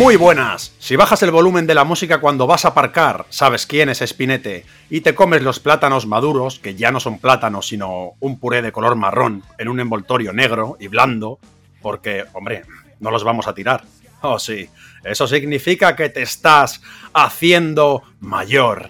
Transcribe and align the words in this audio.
Muy 0.00 0.16
buenas. 0.16 0.74
Si 0.78 0.96
bajas 0.96 1.22
el 1.24 1.30
volumen 1.30 1.66
de 1.66 1.74
la 1.74 1.84
música 1.84 2.22
cuando 2.22 2.46
vas 2.46 2.64
a 2.64 2.68
aparcar, 2.68 3.26
sabes 3.28 3.66
quién 3.66 3.90
es 3.90 3.98
Spinete, 3.98 4.64
y 4.88 5.02
te 5.02 5.14
comes 5.14 5.42
los 5.42 5.60
plátanos 5.60 6.06
maduros, 6.06 6.58
que 6.58 6.74
ya 6.74 6.90
no 6.90 7.00
son 7.00 7.18
plátanos, 7.18 7.68
sino 7.68 8.14
un 8.18 8.38
puré 8.38 8.62
de 8.62 8.72
color 8.72 8.96
marrón 8.96 9.42
en 9.58 9.68
un 9.68 9.78
envoltorio 9.78 10.32
negro 10.32 10.78
y 10.80 10.88
blando, 10.88 11.38
porque, 11.82 12.24
hombre, 12.32 12.62
no 12.98 13.10
los 13.10 13.24
vamos 13.24 13.46
a 13.46 13.52
tirar. 13.52 13.84
Oh, 14.22 14.38
sí, 14.38 14.70
eso 15.04 15.26
significa 15.26 15.94
que 15.94 16.08
te 16.08 16.22
estás 16.22 16.80
haciendo 17.12 18.02
mayor. 18.20 18.88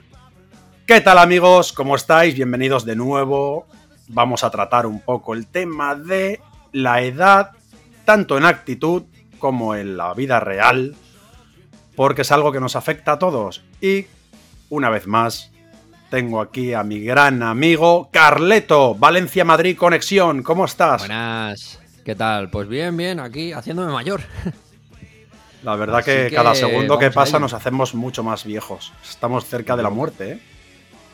¿Qué 0.87 1.01
tal 1.01 1.19
amigos? 1.19 1.73
¿Cómo 1.73 1.97
estáis? 1.97 2.37
Bienvenidos 2.37 2.85
de 2.85 2.95
nuevo. 2.95 3.67
Vamos 4.07 4.45
a 4.45 4.51
tratar 4.51 4.87
un 4.87 5.01
poco 5.01 5.35
el 5.35 5.49
tema 5.49 5.97
de 5.97 6.41
la 6.71 7.03
edad, 7.03 7.51
tanto 8.05 8.39
en 8.39 8.45
actitud 8.45 9.03
como 9.41 9.75
en 9.75 9.97
la 9.97 10.15
vida 10.15 10.39
real, 10.39 10.95
porque 11.97 12.23
es 12.23 12.33
algo 12.33 12.53
que 12.53 12.61
nos 12.61 12.77
afecta 12.77 13.13
a 13.13 13.19
todos. 13.19 13.63
Y, 13.81 14.07
una 14.69 14.91
vez 14.91 15.07
más, 15.07 15.51
tengo 16.11 16.41
aquí 16.41 16.75
a 16.75 16.83
mi 16.83 17.01
gran 17.01 17.43
amigo 17.43 18.09
Carleto, 18.13 18.95
Valencia-Madrid 18.95 19.77
Conexión. 19.77 20.43
¿Cómo 20.43 20.65
estás? 20.65 21.03
Buenas. 21.03 21.81
¿Qué 22.05 22.15
tal? 22.15 22.51
Pues 22.51 22.69
bien, 22.69 22.97
bien, 22.97 23.21
aquí 23.21 23.53
haciéndome 23.53 23.93
mayor. 23.93 24.23
La 25.63 25.77
verdad 25.77 26.03
que, 26.03 26.31
cada 26.35 26.55
segundo 26.55 26.99
que 26.99 27.11
pasa 27.11 27.39
nos 27.39 27.53
hacemos 27.53 27.95
mucho 27.95 28.23
más 28.23 28.45
viejos. 28.45 28.93
Estamos 29.09 29.45
cerca 29.45 29.77
de 29.77 29.83
la 29.83 29.91
muerte, 29.91 30.33
¿eh? 30.33 30.41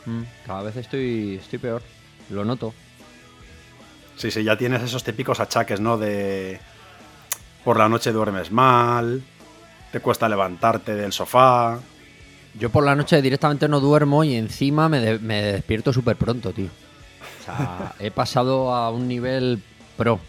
Mm, 0.05 0.21
cada 0.45 0.63
vez 0.63 0.77
estoy, 0.77 1.35
estoy 1.41 1.59
peor. 1.59 1.81
Lo 2.29 2.45
noto. 2.45 2.73
Sí, 4.15 4.31
sí, 4.31 4.43
ya 4.43 4.57
tienes 4.57 4.81
esos 4.81 5.03
típicos 5.03 5.39
achaques, 5.41 5.81
¿no? 5.81 5.97
De 5.97 6.59
por 7.63 7.77
la 7.77 7.89
noche 7.89 8.13
duermes 8.13 8.51
mal, 8.51 9.21
te 9.91 9.99
cuesta 9.99 10.27
levantarte 10.29 10.95
del 10.95 11.11
sofá. 11.11 11.79
Yo 12.59 12.69
por 12.69 12.83
la 12.83 12.95
noche 12.95 13.21
directamente 13.21 13.67
no 13.67 13.79
duermo 13.79 14.23
y 14.23 14.35
encima 14.35 14.89
me, 14.89 14.99
despierto 14.99 15.93
súper 15.93 16.15
pronto, 16.15 16.51
tío. 16.51 16.69
O 17.41 17.43
sea, 17.45 17.93
he 17.99 18.11
pasado 18.11 18.73
a 18.73 18.91
un 18.91 19.07
nivel 19.07 19.61
pro, 19.95 20.19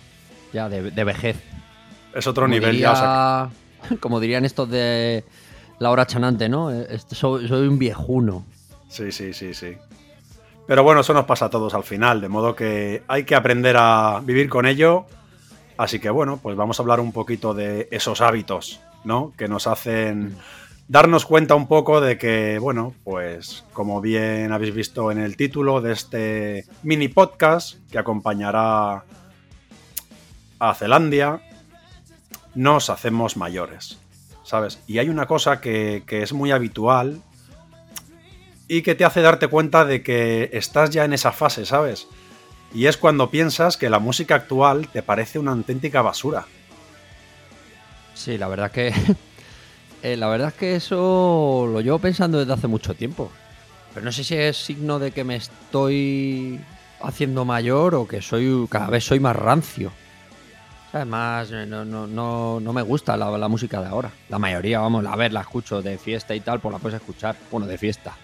ya, 0.53 0.69
de, 0.69 1.05
vejez. 1.05 1.37
Es 2.15 2.27
otro 2.27 2.47
nivel 2.49 2.79
ya. 2.79 3.49
Como 4.01 4.21
dirían 4.21 4.45
estos 4.45 4.69
de 4.69 5.25
la 5.79 5.91
hora 5.91 6.07
chanante, 6.07 6.49
¿no? 6.49 6.71
Soy, 7.13 7.49
soy 7.49 7.69
un 7.69 7.79
viejuno. 7.79 8.45
Sí, 8.89 9.13
sí, 9.13 9.33
sí, 9.33 9.55
sí. 9.55 9.77
Pero 10.67 10.83
bueno, 10.83 11.01
eso 11.01 11.15
nos 11.15 11.25
pasa 11.25 11.47
a 11.47 11.51
todos 11.51 11.73
al 11.75 11.85
final, 11.85 12.21
de 12.21 12.29
modo 12.29 12.55
que 12.55 13.03
hay 13.09 13.25
que 13.25 13.35
aprender 13.35 13.77
a 13.79 14.21
vivir 14.23 14.51
con 14.51 14.67
ello 14.67 15.07
Así 15.79 16.01
que 16.01 16.11
bueno, 16.11 16.41
pues 16.43 16.57
vamos 16.57 16.79
a 16.79 16.83
hablar 16.83 16.99
un 16.99 17.13
poquito 17.13 17.55
de 17.55 17.87
esos 17.93 18.21
hábitos, 18.21 18.81
¿no? 19.05 19.33
Que 19.37 19.49
nos 19.49 19.67
hacen 19.67 20.37
darnos 20.89 21.27
cuenta 21.27 21.55
un 21.55 21.69
poco 21.69 22.01
de 22.01 22.19
que, 22.19 22.59
bueno, 22.59 22.95
pues 23.05 23.65
como 23.73 24.01
bien 24.01 24.53
habéis 24.53 24.75
visto 24.75 25.13
en 25.13 25.19
el 25.19 25.37
título 25.37 25.81
de 25.81 25.93
este 25.93 26.65
mini 26.83 27.09
podcast 27.09 27.77
que 27.91 27.99
acompañará 27.99 29.05
a 30.59 30.75
Zelandia, 30.75 31.43
nos 32.55 32.91
hacemos 32.91 33.37
mayores, 33.37 33.99
¿sabes? 34.43 34.81
Y 34.87 34.99
hay 34.99 35.11
una 35.11 35.27
cosa 35.27 35.61
que, 35.61 36.03
que 36.07 36.23
es 36.23 36.33
muy 36.33 36.51
habitual 36.51 37.23
y 38.67 38.83
que 38.83 38.95
te 38.95 39.05
hace 39.05 39.21
darte 39.21 39.49
cuenta 39.49 39.85
de 39.85 40.03
que 40.03 40.51
estás 40.53 40.91
ya 40.91 41.05
en 41.05 41.13
esa 41.13 41.33
fase, 41.33 41.65
¿sabes? 41.67 42.09
Y 42.73 42.87
es 42.87 42.97
cuando 42.97 43.31
piensas 43.31 43.77
que 43.77 43.91
la 43.91 43.99
música 43.99 44.35
actual 44.35 44.89
te 44.89 45.03
parece 45.03 45.39
una 45.39 45.53
auténtica 45.53 46.03
basura. 46.03 46.47
Sí, 48.19 48.37
la 48.37 48.49
verdad 48.49 48.71
que. 48.71 48.93
Eh, 50.01 50.17
la 50.17 50.29
verdad 50.29 50.51
es 50.51 50.55
que 50.55 50.77
eso 50.77 51.69
lo 51.69 51.81
llevo 51.81 51.99
pensando 51.99 52.39
desde 52.39 52.53
hace 52.53 52.69
mucho 52.69 52.95
tiempo. 52.95 53.33
Pero 53.93 54.05
no 54.05 54.13
sé 54.13 54.23
si 54.23 54.37
es 54.37 54.57
signo 54.57 55.01
de 55.01 55.11
que 55.11 55.25
me 55.25 55.35
estoy 55.35 56.61
haciendo 57.03 57.45
mayor 57.45 57.97
o 57.97 58.07
que 58.07 58.23
soy 58.23 58.69
cada 58.71 58.87
vez 58.91 59.03
soy 59.03 59.19
más 59.19 59.35
rancio. 59.35 59.91
Además, 60.93 61.51
no, 61.51 61.85
no, 61.85 62.07
no, 62.07 62.61
no 62.61 62.73
me 62.73 62.83
gusta 62.83 63.17
la, 63.17 63.37
la, 63.37 63.49
música 63.49 63.81
de 63.81 63.89
ahora. 63.89 64.13
La 64.29 64.39
mayoría, 64.39 64.79
vamos, 64.79 65.05
a 65.05 65.17
ver, 65.17 65.33
la 65.33 65.41
escucho 65.41 65.83
de 65.83 65.99
fiesta 65.99 66.33
y 66.33 66.39
tal, 66.39 66.61
pues 66.61 66.73
la 66.73 66.79
puedes 66.79 67.01
escuchar. 67.01 67.35
Bueno, 67.51 67.67
de 67.67 67.77
fiesta. 67.77 68.15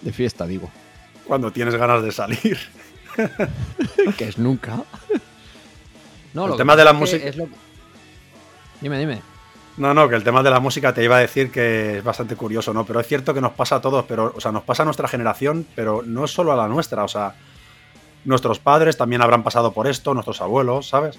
De 0.00 0.12
fiesta, 0.12 0.44
digo. 0.44 0.68
Cuando 1.24 1.52
tienes 1.52 1.76
ganas 1.76 2.02
de 2.02 2.10
salir. 2.10 2.58
que 4.18 4.24
es 4.24 4.38
nunca. 4.38 4.82
No, 6.34 6.46
el 6.48 6.56
tema 6.56 6.74
de 6.74 6.84
la 6.84 6.92
música. 6.92 7.30
Dime, 8.80 8.98
dime. 8.98 9.31
No, 9.76 9.94
no, 9.94 10.08
que 10.08 10.16
el 10.16 10.22
tema 10.22 10.42
de 10.42 10.50
la 10.50 10.60
música 10.60 10.92
te 10.92 11.02
iba 11.02 11.16
a 11.16 11.20
decir 11.20 11.50
que 11.50 11.98
es 11.98 12.04
bastante 12.04 12.36
curioso, 12.36 12.74
¿no? 12.74 12.84
Pero 12.84 13.00
es 13.00 13.06
cierto 13.06 13.32
que 13.32 13.40
nos 13.40 13.52
pasa 13.52 13.76
a 13.76 13.80
todos, 13.80 14.04
pero, 14.06 14.32
o 14.36 14.40
sea, 14.40 14.52
nos 14.52 14.64
pasa 14.64 14.82
a 14.82 14.84
nuestra 14.84 15.08
generación, 15.08 15.66
pero 15.74 16.02
no 16.04 16.24
es 16.24 16.30
solo 16.30 16.52
a 16.52 16.56
la 16.56 16.68
nuestra, 16.68 17.04
o 17.04 17.08
sea, 17.08 17.34
nuestros 18.24 18.58
padres 18.58 18.96
también 18.96 19.22
habrán 19.22 19.42
pasado 19.42 19.72
por 19.72 19.86
esto, 19.86 20.12
nuestros 20.12 20.42
abuelos, 20.42 20.88
¿sabes? 20.88 21.18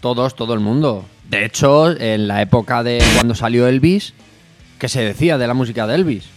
Todos, 0.00 0.36
todo 0.36 0.52
el 0.52 0.60
mundo. 0.60 1.06
De 1.28 1.44
hecho, 1.44 1.90
en 1.90 2.28
la 2.28 2.42
época 2.42 2.82
de 2.82 3.02
cuando 3.14 3.34
salió 3.34 3.66
Elvis, 3.66 4.12
¿qué 4.78 4.88
se 4.88 5.02
decía 5.02 5.38
de 5.38 5.46
la 5.46 5.54
música 5.54 5.86
de 5.86 5.94
Elvis? 5.94 6.28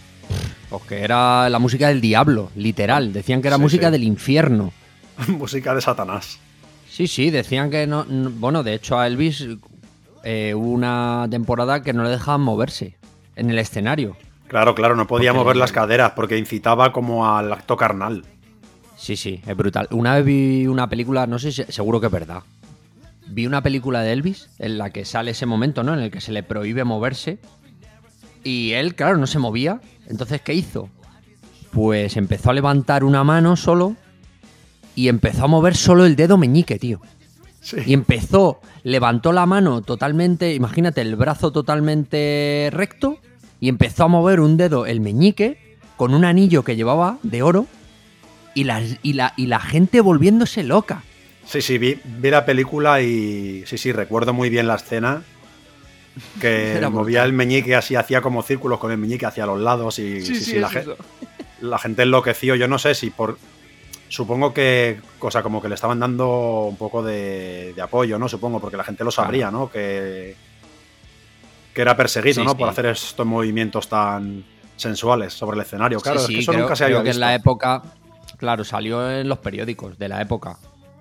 Pues 0.70 0.82
que 0.84 1.00
era 1.00 1.50
la 1.50 1.58
música 1.58 1.88
del 1.88 2.00
diablo, 2.00 2.50
literal. 2.56 3.12
Decían 3.12 3.42
que 3.42 3.48
era 3.48 3.58
música 3.58 3.90
del 3.90 4.04
infierno. 4.04 4.72
música 5.28 5.74
de 5.74 5.82
Satanás. 5.82 6.38
Sí, 6.88 7.06
sí, 7.06 7.30
decían 7.30 7.70
que 7.70 7.86
no. 7.86 8.04
bueno, 8.08 8.62
de 8.62 8.74
hecho 8.74 8.98
a 8.98 9.06
Elvis 9.06 9.46
eh, 10.24 10.54
hubo 10.54 10.70
una 10.70 11.26
temporada 11.30 11.82
que 11.82 11.92
no 11.92 12.04
le 12.04 12.10
dejaban 12.10 12.40
moverse 12.40 12.96
en 13.36 13.50
el 13.50 13.58
escenario. 13.58 14.16
Claro, 14.48 14.74
claro, 14.74 14.96
no 14.96 15.06
podía 15.06 15.32
mover 15.32 15.56
las 15.56 15.72
caderas 15.72 16.12
porque 16.16 16.36
incitaba 16.36 16.92
como 16.92 17.28
al 17.28 17.52
acto 17.52 17.76
carnal. 17.76 18.24
Sí, 18.96 19.16
sí, 19.16 19.40
es 19.46 19.56
brutal. 19.56 19.86
Una 19.92 20.16
vez 20.16 20.24
vi 20.24 20.66
una 20.66 20.88
película, 20.88 21.26
no 21.26 21.38
sé 21.38 21.52
si 21.52 21.62
seguro 21.64 22.00
que 22.00 22.06
es 22.06 22.12
verdad. 22.12 22.42
Vi 23.28 23.46
una 23.46 23.62
película 23.62 24.02
de 24.02 24.12
Elvis 24.12 24.50
en 24.58 24.76
la 24.76 24.90
que 24.90 25.04
sale 25.04 25.30
ese 25.30 25.46
momento, 25.46 25.82
¿no? 25.84 25.94
En 25.94 26.00
el 26.00 26.10
que 26.10 26.20
se 26.20 26.32
le 26.32 26.42
prohíbe 26.42 26.84
moverse. 26.84 27.38
Y 28.42 28.72
él, 28.72 28.94
claro, 28.94 29.16
no 29.18 29.26
se 29.26 29.38
movía 29.38 29.80
entonces, 30.10 30.42
¿qué 30.42 30.52
hizo? 30.52 30.90
Pues 31.70 32.16
empezó 32.16 32.50
a 32.50 32.52
levantar 32.52 33.04
una 33.04 33.22
mano 33.22 33.56
solo 33.56 33.94
y 34.96 35.08
empezó 35.08 35.44
a 35.44 35.48
mover 35.48 35.76
solo 35.76 36.04
el 36.04 36.16
dedo 36.16 36.36
meñique, 36.36 36.78
tío. 36.78 37.00
Y 37.86 37.92
empezó, 37.92 38.60
levantó 38.82 39.32
la 39.32 39.46
mano 39.46 39.82
totalmente, 39.82 40.54
imagínate, 40.54 41.02
el 41.02 41.16
brazo 41.16 41.52
totalmente 41.52 42.70
recto 42.72 43.18
y 43.60 43.68
empezó 43.68 44.04
a 44.04 44.08
mover 44.08 44.40
un 44.40 44.56
dedo, 44.56 44.86
el 44.86 45.00
meñique, 45.00 45.76
con 45.96 46.14
un 46.14 46.24
anillo 46.24 46.64
que 46.64 46.76
llevaba 46.76 47.18
de 47.22 47.42
oro 47.42 47.66
y 48.54 48.64
la, 48.64 48.82
y 49.02 49.12
la, 49.12 49.34
y 49.36 49.46
la 49.46 49.60
gente 49.60 50.00
volviéndose 50.00 50.62
loca. 50.62 51.02
Sí, 51.44 51.60
sí, 51.60 51.78
vi, 51.78 51.98
vi 52.04 52.30
la 52.30 52.46
película 52.46 53.02
y 53.02 53.64
sí, 53.66 53.76
sí, 53.76 53.92
recuerdo 53.92 54.32
muy 54.32 54.50
bien 54.50 54.66
la 54.66 54.76
escena 54.76 55.22
que 56.40 56.80
movía 56.90 57.24
el 57.24 57.32
meñique 57.32 57.74
así, 57.76 57.96
hacía 57.96 58.20
como 58.20 58.42
círculos 58.42 58.78
con 58.78 58.90
el 58.92 58.98
meñique 58.98 59.26
hacia 59.26 59.46
los 59.46 59.60
lados 59.60 59.98
y 59.98 60.20
la, 61.60 61.78
gente 61.78 62.02
enloqueció. 62.02 62.54
Yo 62.54 62.68
no 62.68 62.78
sé 62.78 62.94
si 62.94 63.10
por. 63.10 63.38
Supongo 64.10 64.52
que, 64.52 65.00
cosa 65.20 65.40
como 65.40 65.62
que 65.62 65.68
le 65.68 65.76
estaban 65.76 66.00
dando 66.00 66.66
un 66.68 66.76
poco 66.76 67.00
de, 67.00 67.74
apoyo, 67.80 68.18
¿no? 68.18 68.28
Supongo, 68.28 68.60
porque 68.60 68.76
la 68.76 68.82
gente 68.82 69.04
lo 69.04 69.12
sabría, 69.12 69.52
¿no? 69.52 69.70
Que, 69.70 70.34
que 71.72 71.80
era 71.80 71.96
perseguido, 71.96 72.42
¿no? 72.42 72.56
Por 72.56 72.68
hacer 72.68 72.86
estos 72.86 73.24
movimientos 73.24 73.88
tan 73.88 74.44
sensuales 74.76 75.32
sobre 75.32 75.54
el 75.54 75.62
escenario. 75.62 76.00
Claro, 76.00 76.20
es 76.20 76.26
que 76.26 76.40
eso 76.40 76.52
nunca 76.52 76.74
se 76.74 76.86
había 76.86 77.04
que 77.04 77.10
en 77.10 77.20
la 77.20 77.36
época, 77.36 77.82
claro, 78.36 78.64
salió 78.64 79.08
en 79.08 79.28
los 79.28 79.38
periódicos 79.38 79.96
de 79.96 80.08
la 80.08 80.20
época 80.20 80.58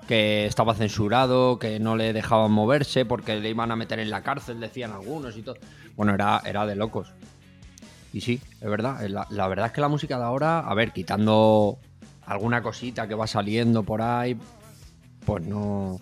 que 0.07 0.45
estaba 0.45 0.75
censurado, 0.75 1.57
que 1.57 1.79
no 1.79 1.95
le 1.95 2.13
dejaban 2.13 2.51
moverse 2.51 3.05
porque 3.05 3.39
le 3.39 3.49
iban 3.49 3.71
a 3.71 3.75
meter 3.75 3.99
en 3.99 4.11
la 4.11 4.21
cárcel, 4.21 4.59
decían 4.59 4.91
algunos 4.91 5.35
y 5.35 5.41
todo. 5.41 5.55
Bueno, 5.95 6.13
era, 6.13 6.41
era 6.45 6.67
de 6.67 6.75
locos. 6.75 7.11
Y 8.13 8.21
sí, 8.21 8.39
es 8.61 8.69
verdad. 8.69 8.99
La, 9.07 9.47
verdad 9.47 9.67
es 9.67 9.71
que 9.71 9.81
la 9.81 9.87
música 9.87 10.17
de 10.17 10.23
ahora, 10.23 10.59
a 10.59 10.73
ver, 10.73 10.91
quitando 10.91 11.77
alguna 12.29 12.61
cosita 12.61 13.07
que 13.07 13.15
va 13.15 13.27
saliendo 13.27 13.83
por 13.83 14.01
ahí, 14.01 14.37
pues 15.25 15.43
no, 15.45 15.99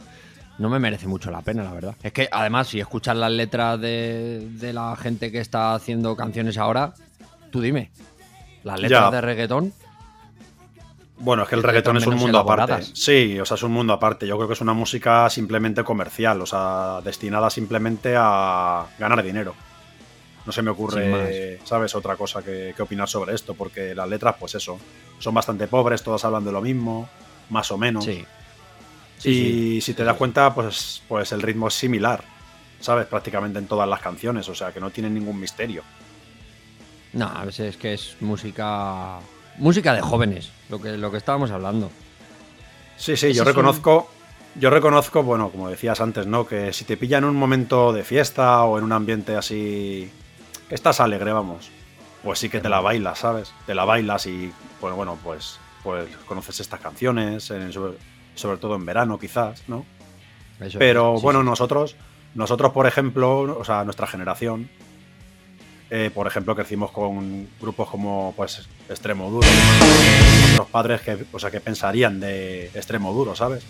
no 0.60 0.70
me 0.70 0.78
merece 0.78 1.08
mucho 1.08 1.32
la 1.32 1.42
pena, 1.42 1.64
la 1.64 1.74
verdad. 1.74 1.96
Es 2.04 2.12
que 2.12 2.28
además, 2.32 2.68
si 2.68 2.80
escuchas 2.80 3.18
las 3.18 3.32
letras 3.32 3.80
de, 3.80 4.48
de 4.52 4.74
la 4.74 4.96
gente 4.96 5.32
que 5.32 5.40
está 5.40 5.74
haciendo 5.74 6.16
canciones 6.16 6.58
ahora, 6.58 6.94
tú 7.50 7.62
dime, 7.62 7.92
las 8.64 8.80
letras 8.80 9.12
de 9.12 9.22
reggaetón 9.22 9.74
bueno, 11.20 11.44
es 11.44 11.50
que 11.50 11.56
el 11.56 11.64
reggaetón 11.64 11.98
es 11.98 12.06
un 12.06 12.16
mundo 12.16 12.38
aparte. 12.40 12.84
Sí, 12.94 13.40
o 13.40 13.46
sea, 13.46 13.56
es 13.56 13.64
un 13.64 13.72
mundo 13.72 13.94
aparte. 13.94 14.28
Yo 14.28 14.36
creo 14.38 14.48
que 14.48 14.54
es 14.54 14.62
una 14.62 14.74
música 14.74 15.28
simplemente 15.30 15.84
comercial, 15.84 16.42
o 16.42 16.46
sea, 16.46 17.02
destinada 17.04 17.50
simplemente 17.50 18.14
a 18.16 18.86
ganar 19.00 19.24
dinero. 19.24 19.56
No 20.48 20.52
se 20.52 20.64
me 20.64 20.72
ocurre, 20.72 21.60
¿sabes? 21.64 21.94
Otra 21.94 22.16
cosa 22.16 22.42
que, 22.42 22.74
opinar 22.80 23.08
sobre 23.08 23.36
esto, 23.36 23.54
porque 23.54 23.94
las 23.94 24.10
letras, 24.10 24.36
pues 24.40 24.56
eso, 24.56 24.80
son 25.20 25.36
bastante 25.36 25.68
pobres, 25.68 26.02
todas 26.02 26.26
hablan 26.26 26.44
de 26.46 26.52
lo 26.52 26.62
mismo, 26.62 27.08
más 27.50 27.70
o 27.72 27.78
menos. 27.78 28.06
Sí. 28.06 28.26
y 29.30 29.82
si 29.82 29.94
te 29.94 30.04
das 30.04 30.18
cuenta, 30.18 30.56
pues, 30.56 31.04
pues 31.08 31.32
el 31.34 31.42
ritmo 31.44 31.68
es 31.68 31.76
similar. 31.76 32.24
¿sabes? 32.80 33.08
Prácticamente 33.08 33.60
en 33.60 33.68
todas 33.68 33.88
las 33.88 34.00
canciones, 34.00 34.48
o 34.50 34.56
sea 34.56 34.72
que 34.72 34.80
no 34.80 34.90
tienen 34.90 35.14
ningún 35.14 35.40
misterio. 35.40 35.84
No, 37.14 37.26
a 37.26 37.46
veces 37.46 37.76
es 37.76 37.78
que 37.78 37.94
es 37.94 38.18
música. 38.20 39.20
Música 39.58 39.94
de 39.94 40.02
jóvenes, 40.02 40.52
lo 40.70 40.80
que, 40.80 40.98
lo 40.98 41.12
que 41.12 41.18
estábamos 41.18 41.52
hablando. 41.52 41.90
Sí, 42.98 43.18
sí, 43.18 43.34
yo 43.34 43.44
reconozco. 43.44 44.12
Yo 44.56 44.72
reconozco, 44.72 45.22
bueno, 45.22 45.50
como 45.50 45.70
decías 45.70 46.02
antes, 46.02 46.26
¿no? 46.26 46.48
Que 46.48 46.74
si 46.74 46.84
te 46.84 46.98
pilla 46.98 47.20
en 47.20 47.26
un 47.26 47.36
momento 47.36 47.94
de 47.94 48.04
fiesta 48.04 48.64
o 48.64 48.78
en 48.78 48.84
un 48.84 48.92
ambiente 48.92 49.36
así. 49.36 50.10
Estás 50.70 51.00
alegre, 51.00 51.32
vamos. 51.32 51.70
Pues 52.24 52.40
sí 52.40 52.50
que 52.50 52.60
te 52.60 52.70
la 52.70 52.82
bailas, 52.82 53.20
¿sabes? 53.20 53.54
Te 53.66 53.76
la 53.76 53.86
bailas 53.86 54.26
y, 54.26 54.52
pues 54.80 54.94
bueno, 54.94 55.18
pues, 55.24 55.60
pues 55.84 56.08
conoces 56.26 56.60
estas 56.60 56.80
canciones, 56.80 57.44
sobre, 57.44 58.58
todo 58.58 58.76
en 58.76 58.86
verano, 58.86 59.18
quizás, 59.20 59.64
¿no? 59.68 59.86
Pero 60.78 61.20
bueno, 61.20 61.44
nosotros, 61.44 61.96
nosotros, 62.34 62.72
por 62.72 62.88
ejemplo, 62.88 63.58
o 63.58 63.64
sea, 63.64 63.84
nuestra 63.84 64.08
generación, 64.08 64.70
eh, 65.90 66.12
por 66.14 66.28
ejemplo, 66.28 66.56
crecimos 66.56 66.92
con 66.92 67.48
grupos 67.62 67.90
como 67.90 68.34
pues 68.36 68.68
Extremo 68.90 69.30
Duro. 69.30 69.48
Nuestros 70.42 70.68
padres 70.68 71.02
que, 71.02 71.26
o 71.32 71.40
sea, 71.40 71.52
que 71.52 71.62
pensarían 71.62 72.20
de 72.20 72.66
Extremo 72.74 73.14
Duro, 73.14 73.36
¿sabes? 73.36 73.64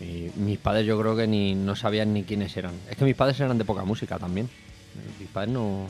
Y 0.00 0.30
mis 0.36 0.58
padres 0.58 0.86
yo 0.86 0.98
creo 0.98 1.14
que 1.14 1.26
ni 1.26 1.54
no 1.54 1.76
sabían 1.76 2.12
ni 2.12 2.24
quiénes 2.24 2.56
eran. 2.56 2.72
Es 2.90 2.96
que 2.96 3.04
mis 3.04 3.14
padres 3.14 3.38
eran 3.38 3.58
de 3.58 3.64
poca 3.64 3.84
música 3.84 4.18
también. 4.18 4.48
Mis 5.18 5.28
padres 5.28 5.52
no. 5.52 5.86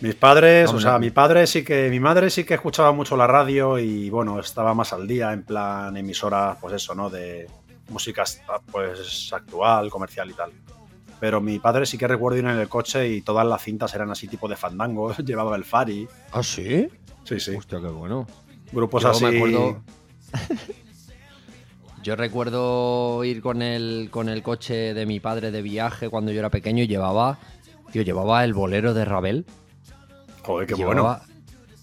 Mis 0.00 0.14
padres, 0.14 0.70
o 0.70 0.80
sea, 0.80 0.98
mi 0.98 1.10
padre 1.10 1.46
sí 1.46 1.64
que, 1.64 1.88
mi 1.88 2.00
madre 2.00 2.28
sí 2.28 2.44
que 2.44 2.54
escuchaba 2.54 2.92
mucho 2.92 3.16
la 3.16 3.26
radio 3.26 3.78
y 3.78 4.10
bueno, 4.10 4.38
estaba 4.38 4.74
más 4.74 4.92
al 4.92 5.06
día 5.06 5.32
en 5.32 5.44
plan 5.44 5.96
emisora, 5.96 6.58
pues 6.60 6.74
eso, 6.74 6.94
¿no? 6.94 7.08
De 7.08 7.48
música 7.88 8.24
pues 8.70 9.32
actual, 9.32 9.88
comercial 9.88 10.30
y 10.30 10.34
tal. 10.34 10.50
Pero 11.20 11.40
mi 11.40 11.58
padre 11.58 11.86
sí 11.86 11.96
que 11.96 12.06
recuerdo 12.06 12.38
ir 12.38 12.44
en 12.44 12.58
el 12.58 12.68
coche 12.68 13.08
y 13.08 13.22
todas 13.22 13.46
las 13.46 13.62
cintas 13.62 13.94
eran 13.94 14.10
así 14.10 14.28
tipo 14.28 14.46
de 14.48 14.56
fandango, 14.56 15.14
llevaba 15.24 15.56
el 15.56 15.64
Fari. 15.64 16.06
¿Ah, 16.32 16.42
sí? 16.42 16.88
Sí, 17.24 17.40
sí. 17.40 17.54
Hostia, 17.56 17.80
qué 17.80 17.88
bueno. 17.88 18.26
Grupos 18.72 19.04
así. 19.06 19.24
Yo 22.02 22.16
recuerdo 22.16 23.24
ir 23.24 23.40
con 23.40 23.62
el, 23.62 24.08
con 24.10 24.28
el 24.28 24.42
coche 24.42 24.92
de 24.92 25.06
mi 25.06 25.20
padre 25.20 25.50
de 25.50 25.62
viaje 25.62 26.10
cuando 26.10 26.32
yo 26.32 26.40
era 26.40 26.50
pequeño 26.50 26.82
y 26.82 26.86
llevaba, 26.86 27.38
tío, 27.94 28.02
llevaba 28.02 28.42
el 28.42 28.54
bolero 28.54 28.92
de 28.92 29.04
Ravel. 29.04 29.46
Joder, 30.42 30.66
qué 30.66 30.74
bueno. 30.74 31.20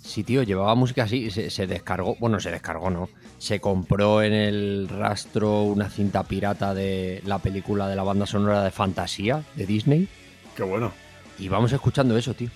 Sí, 0.03 0.25
tío, 0.25 0.43
llevaba 0.43 0.75
música 0.75 1.03
así, 1.03 1.31
se, 1.31 1.67
descargó, 1.67 2.17
bueno, 2.19 2.37
se 2.41 2.51
descargó, 2.51 2.89
¿no? 2.89 3.07
Se 3.37 3.61
compró 3.61 4.21
en 4.21 4.33
el 4.33 4.89
rastro 4.89 5.61
una 5.61 5.89
cinta 5.89 6.23
pirata 6.23 6.73
de 6.73 7.21
la 7.25 7.39
película 7.39 7.87
de 7.87 7.95
la 7.95 8.03
banda 8.03 8.25
sonora 8.25 8.61
de 8.61 8.71
fantasía 8.71 9.43
de 9.55 9.65
Disney. 9.65 10.09
Qué 10.53 10.63
bueno. 10.63 10.91
Y 11.39 11.47
vamos 11.47 11.71
escuchando 11.71 12.17
eso, 12.17 12.33
tío. 12.33 12.49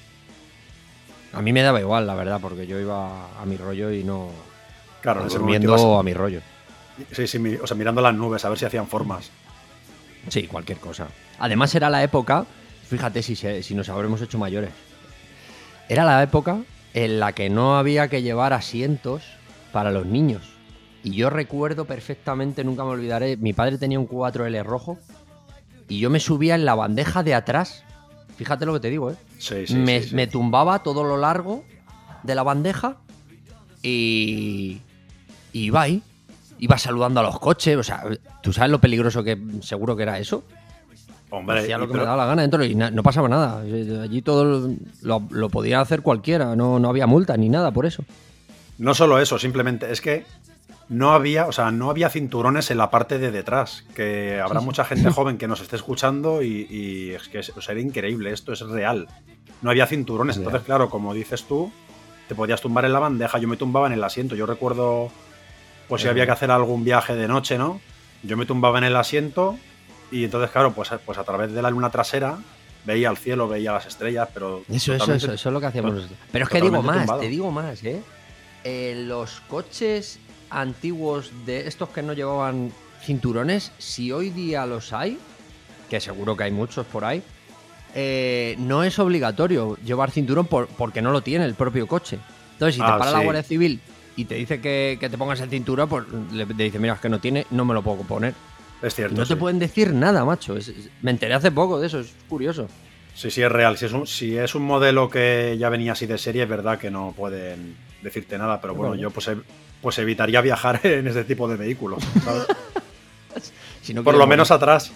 A 1.31 1.41
mí 1.41 1.53
me 1.53 1.61
daba 1.61 1.79
igual, 1.79 2.05
la 2.05 2.15
verdad, 2.15 2.41
porque 2.41 2.67
yo 2.67 2.77
iba 2.77 3.41
a 3.41 3.45
mi 3.45 3.55
rollo 3.55 3.89
y 3.89 4.03
no... 4.03 4.31
Claro, 4.99 5.29
durmiendo 5.29 5.97
a 5.97 6.03
mi 6.03 6.13
rollo. 6.13 6.41
Sí, 7.13 7.25
sí, 7.25 7.57
o 7.61 7.65
sea, 7.65 7.77
mirando 7.77 8.01
las 8.01 8.15
nubes 8.15 8.43
a 8.43 8.49
ver 8.49 8.57
si 8.57 8.65
hacían 8.65 8.87
formas. 8.87 9.31
Sí, 10.27 10.45
cualquier 10.45 10.79
cosa. 10.79 11.07
Además 11.39 11.73
era 11.73 11.89
la 11.89 12.03
época, 12.03 12.45
fíjate 12.87 13.21
si, 13.21 13.35
si 13.35 13.75
nos 13.75 13.89
habremos 13.89 14.21
hecho 14.21 14.37
mayores, 14.37 14.71
era 15.89 16.03
la 16.03 16.21
época 16.23 16.59
en 16.93 17.19
la 17.19 17.33
que 17.33 17.49
no 17.49 17.77
había 17.77 18.07
que 18.07 18.21
llevar 18.21 18.53
asientos 18.53 19.23
para 19.71 19.91
los 19.91 20.05
niños. 20.05 20.53
Y 21.03 21.11
yo 21.11 21.29
recuerdo 21.29 21.85
perfectamente, 21.85 22.63
nunca 22.63 22.83
me 22.83 22.91
olvidaré, 22.91 23.37
mi 23.37 23.53
padre 23.53 23.77
tenía 23.77 23.99
un 23.99 24.07
4L 24.07 24.63
rojo 24.63 24.97
y 25.87 25.99
yo 25.99 26.09
me 26.09 26.19
subía 26.19 26.55
en 26.55 26.65
la 26.65 26.73
bandeja 26.73 27.21
de 27.21 27.35
atrás. 27.35 27.83
Fíjate 28.37 28.65
lo 28.65 28.73
que 28.73 28.79
te 28.79 28.89
digo, 28.89 29.11
¿eh? 29.11 29.15
Sí, 29.37 29.67
sí, 29.67 29.75
me, 29.75 30.01
sí, 30.01 30.15
me 30.15 30.27
tumbaba 30.27 30.81
todo 30.81 31.03
lo 31.03 31.17
largo 31.17 31.63
de 32.23 32.33
la 32.33 32.43
bandeja 32.43 32.97
y, 33.83 34.81
y 35.53 35.65
iba 35.65 35.81
ahí 35.81 36.01
iba 36.59 36.77
saludando 36.77 37.19
a 37.19 37.23
los 37.23 37.39
coches. 37.39 37.77
O 37.77 37.83
sea, 37.83 38.03
¿tú 38.41 38.53
sabes 38.53 38.71
lo 38.71 38.79
peligroso 38.79 39.23
que 39.23 39.37
seguro 39.61 39.95
que 39.95 40.03
era 40.03 40.19
eso? 40.19 40.43
Hombre, 41.37 41.59
Hacía 41.59 41.77
lo 41.77 41.87
que 41.87 41.93
me 41.93 42.03
daba 42.03 42.17
la 42.17 42.25
gana 42.25 42.41
dentro 42.41 42.63
y 42.63 42.75
no 42.75 43.03
pasaba 43.03 43.27
nada. 43.29 43.61
Allí 43.61 44.21
todo 44.21 44.73
lo, 45.01 45.49
podía 45.49 45.81
hacer 45.81 46.01
cualquiera, 46.01 46.55
no, 46.55 46.79
no 46.79 46.89
había 46.89 47.07
multa 47.07 47.35
ni 47.37 47.49
nada 47.49 47.71
por 47.71 47.85
eso. 47.85 48.03
No 48.77 48.93
solo 48.93 49.19
eso, 49.19 49.39
simplemente 49.39 49.91
es 49.91 50.01
que 50.01 50.25
no 50.89 51.13
había, 51.13 51.47
o 51.47 51.51
sea, 51.51 51.71
no 51.71 51.89
había 51.89 52.09
cinturones 52.09 52.69
en 52.71 52.77
la 52.77 52.89
parte 52.89 53.17
de 53.17 53.31
detrás. 53.31 53.85
Que 53.95 54.39
habrá 54.39 54.59
mucha 54.59 54.85
gente 54.85 55.09
joven 55.11 55.37
que 55.37 55.47
nos 55.47 55.61
esté 55.61 55.75
escuchando 55.75 56.41
y, 56.43 57.11
es 57.11 57.27
que 57.29 57.39
o 57.39 57.71
era 57.71 57.79
increíble, 57.79 58.31
esto 58.31 58.53
es 58.53 58.61
real. 58.61 59.07
No 59.61 59.69
había 59.69 59.87
cinturones, 59.87 60.37
entonces, 60.37 60.61
claro, 60.63 60.89
como 60.89 61.13
dices 61.13 61.45
tú, 61.45 61.71
te 62.27 62.35
podías 62.35 62.61
tumbar 62.61 62.85
en 62.85 62.93
la 62.93 62.99
bandeja, 62.99 63.39
yo 63.39 63.47
me 63.47 63.57
tumbaba 63.57 63.87
en 63.87 63.93
el 63.93 64.03
asiento. 64.03 64.35
Yo 64.35 64.45
recuerdo 64.45 65.09
pues 65.87 66.01
si 66.01 66.07
había 66.07 66.25
que 66.25 66.31
hacer 66.31 66.51
algún 66.51 66.83
viaje 66.83 67.15
de 67.15 67.27
noche, 67.27 67.57
¿no? 67.57 67.79
Yo 68.23 68.37
me 68.37 68.45
tumbaba 68.45 68.77
en 68.79 68.85
el 68.85 68.95
asiento 68.95 69.57
y 70.11 70.25
entonces, 70.25 70.51
claro, 70.51 70.73
pues, 70.73 70.89
pues 71.05 71.17
a 71.17 71.23
través 71.23 71.51
de 71.51 71.61
la 71.61 71.69
luna 71.69 71.89
trasera 71.89 72.37
veía 72.85 73.09
el 73.09 73.17
cielo, 73.17 73.47
veía 73.47 73.73
las 73.73 73.85
estrellas, 73.85 74.29
pero... 74.33 74.63
Eso, 74.69 74.93
eso, 74.93 75.13
eso, 75.13 75.33
eso 75.33 75.49
es 75.49 75.53
lo 75.53 75.59
que 75.59 75.65
hacíamos. 75.65 76.07
Pero 76.31 76.45
es 76.45 76.49
que 76.49 76.61
digo 76.61 76.81
más, 76.81 77.19
te 77.19 77.27
digo 77.27 77.51
más, 77.51 77.83
¿eh? 77.83 78.01
los 79.05 79.41
coches 79.41 80.19
antiguos 80.49 81.31
de 81.45 81.67
estos 81.67 81.89
que 81.89 82.01
no 82.01 82.13
llevaban 82.13 82.71
cinturones, 83.01 83.71
si 83.77 84.11
hoy 84.11 84.29
día 84.29 84.65
los 84.65 84.93
hay, 84.93 85.19
que 85.89 85.99
seguro 85.99 86.35
que 86.35 86.45
hay 86.45 86.51
muchos 86.51 86.85
por 86.85 87.05
ahí, 87.05 87.21
eh, 87.93 88.55
no 88.57 88.83
es 88.83 88.99
obligatorio 88.99 89.77
llevar 89.77 90.11
cinturón 90.11 90.47
porque 90.47 91.01
no 91.01 91.11
lo 91.11 91.21
tiene 91.21 91.45
el 91.45 91.55
propio 91.55 91.87
coche. 91.87 92.19
Entonces, 92.53 92.75
si 92.75 92.81
te 92.81 92.87
ah, 92.87 92.97
para 92.97 93.11
la 93.11 93.19
Guardia 93.21 93.43
Civil 93.43 93.79
y 94.15 94.25
te 94.25 94.35
dice 94.35 94.59
que, 94.59 94.97
te 94.99 95.17
pongas 95.17 95.39
el 95.41 95.49
cinturón, 95.49 95.87
pues 95.87 96.05
le, 96.31 96.45
dice, 96.45 96.79
mira, 96.79 96.95
es 96.95 96.99
que 96.99 97.09
no 97.09 97.19
tiene, 97.19 97.45
no 97.51 97.65
me 97.65 97.73
lo 97.73 97.81
puedo 97.83 98.01
poner. 98.01 98.33
Es 98.81 98.95
cierto. 98.95 99.15
no 99.15 99.25
te 99.25 99.35
pueden 99.35 99.59
decir 99.59 99.93
nada, 99.93 100.25
macho. 100.25 100.55
me 101.01 101.11
enteré 101.11 101.33
hace 101.33 101.51
poco 101.51 101.79
de 101.79 101.87
eso, 101.87 101.99
es 101.99 102.13
curioso. 102.27 102.67
Sí, 103.13 103.31
sí, 103.31 103.41
es 103.41 103.51
real. 103.51 103.77
Si 103.77 103.85
es, 103.85 103.93
un, 103.93 104.05
si 104.05 104.37
es 104.37 104.55
un 104.55 104.63
modelo 104.63 105.09
que 105.09 105.55
ya 105.57 105.69
venía 105.69 105.93
así 105.93 106.05
de 106.05 106.17
serie, 106.17 106.43
es 106.43 106.49
verdad 106.49 106.77
que 106.77 106.91
no 106.91 107.13
pueden 107.15 107.77
decirte 108.01 108.37
nada, 108.37 108.59
pero 108.59 108.75
bueno, 108.75 108.95
yo 108.95 109.09
pues, 109.09 109.29
pues 109.81 109.97
evitaría 109.99 110.41
viajar 110.41 110.81
en 110.85 111.07
ese 111.07 111.23
tipo 111.23 111.47
de 111.47 111.55
vehículos, 111.55 112.03
¿sabes? 112.23 112.47
por 114.03 114.15
lo 114.15 114.27
menos 114.27 114.51
atrás. 114.51 114.91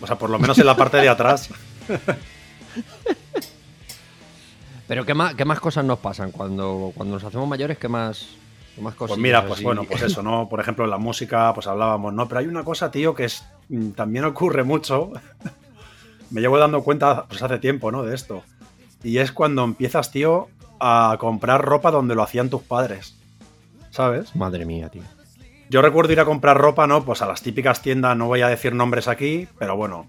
O 0.00 0.06
sea, 0.06 0.16
por 0.16 0.30
lo 0.30 0.38
menos 0.38 0.58
en 0.58 0.66
la 0.66 0.76
parte 0.76 0.98
de 0.98 1.08
atrás. 1.08 1.48
Pero 4.86 5.04
¿qué 5.04 5.14
más, 5.14 5.34
¿qué 5.34 5.44
más 5.44 5.58
cosas 5.58 5.84
nos 5.84 5.98
pasan 5.98 6.30
cuando, 6.30 6.92
cuando 6.94 7.14
nos 7.14 7.24
hacemos 7.24 7.48
mayores? 7.48 7.76
¿Qué 7.78 7.88
más, 7.88 8.28
pues 8.98 9.16
mira, 9.18 9.46
pues 9.46 9.62
bueno, 9.62 9.84
pues 9.84 10.02
eso, 10.02 10.22
¿no? 10.22 10.48
Por 10.48 10.60
ejemplo, 10.60 10.84
en 10.84 10.90
la 10.90 10.98
música, 10.98 11.52
pues 11.54 11.66
hablábamos, 11.66 12.12
¿no? 12.12 12.28
Pero 12.28 12.40
hay 12.40 12.46
una 12.46 12.64
cosa, 12.64 12.90
tío, 12.90 13.14
que 13.14 13.24
es, 13.24 13.44
mm, 13.68 13.90
también 13.90 14.24
ocurre 14.24 14.64
mucho. 14.64 15.12
Me 16.30 16.40
llevo 16.40 16.58
dando 16.58 16.82
cuenta 16.82 17.26
pues 17.26 17.42
hace 17.42 17.58
tiempo, 17.58 17.90
¿no? 17.90 18.02
De 18.02 18.14
esto. 18.14 18.42
Y 19.02 19.18
es 19.18 19.32
cuando 19.32 19.64
empiezas, 19.64 20.10
tío, 20.10 20.48
a 20.80 21.16
comprar 21.18 21.64
ropa 21.64 21.90
donde 21.90 22.14
lo 22.14 22.22
hacían 22.22 22.50
tus 22.50 22.62
padres. 22.62 23.16
¿Sabes? 23.90 24.34
Madre 24.36 24.66
mía, 24.66 24.88
tío. 24.88 25.02
Yo 25.68 25.82
recuerdo 25.82 26.12
ir 26.12 26.20
a 26.20 26.24
comprar 26.24 26.58
ropa, 26.58 26.86
¿no? 26.86 27.04
Pues 27.04 27.22
a 27.22 27.26
las 27.26 27.42
típicas 27.42 27.82
tiendas, 27.82 28.16
no 28.16 28.26
voy 28.26 28.42
a 28.42 28.48
decir 28.48 28.74
nombres 28.74 29.08
aquí, 29.08 29.48
pero 29.58 29.76
bueno, 29.76 30.06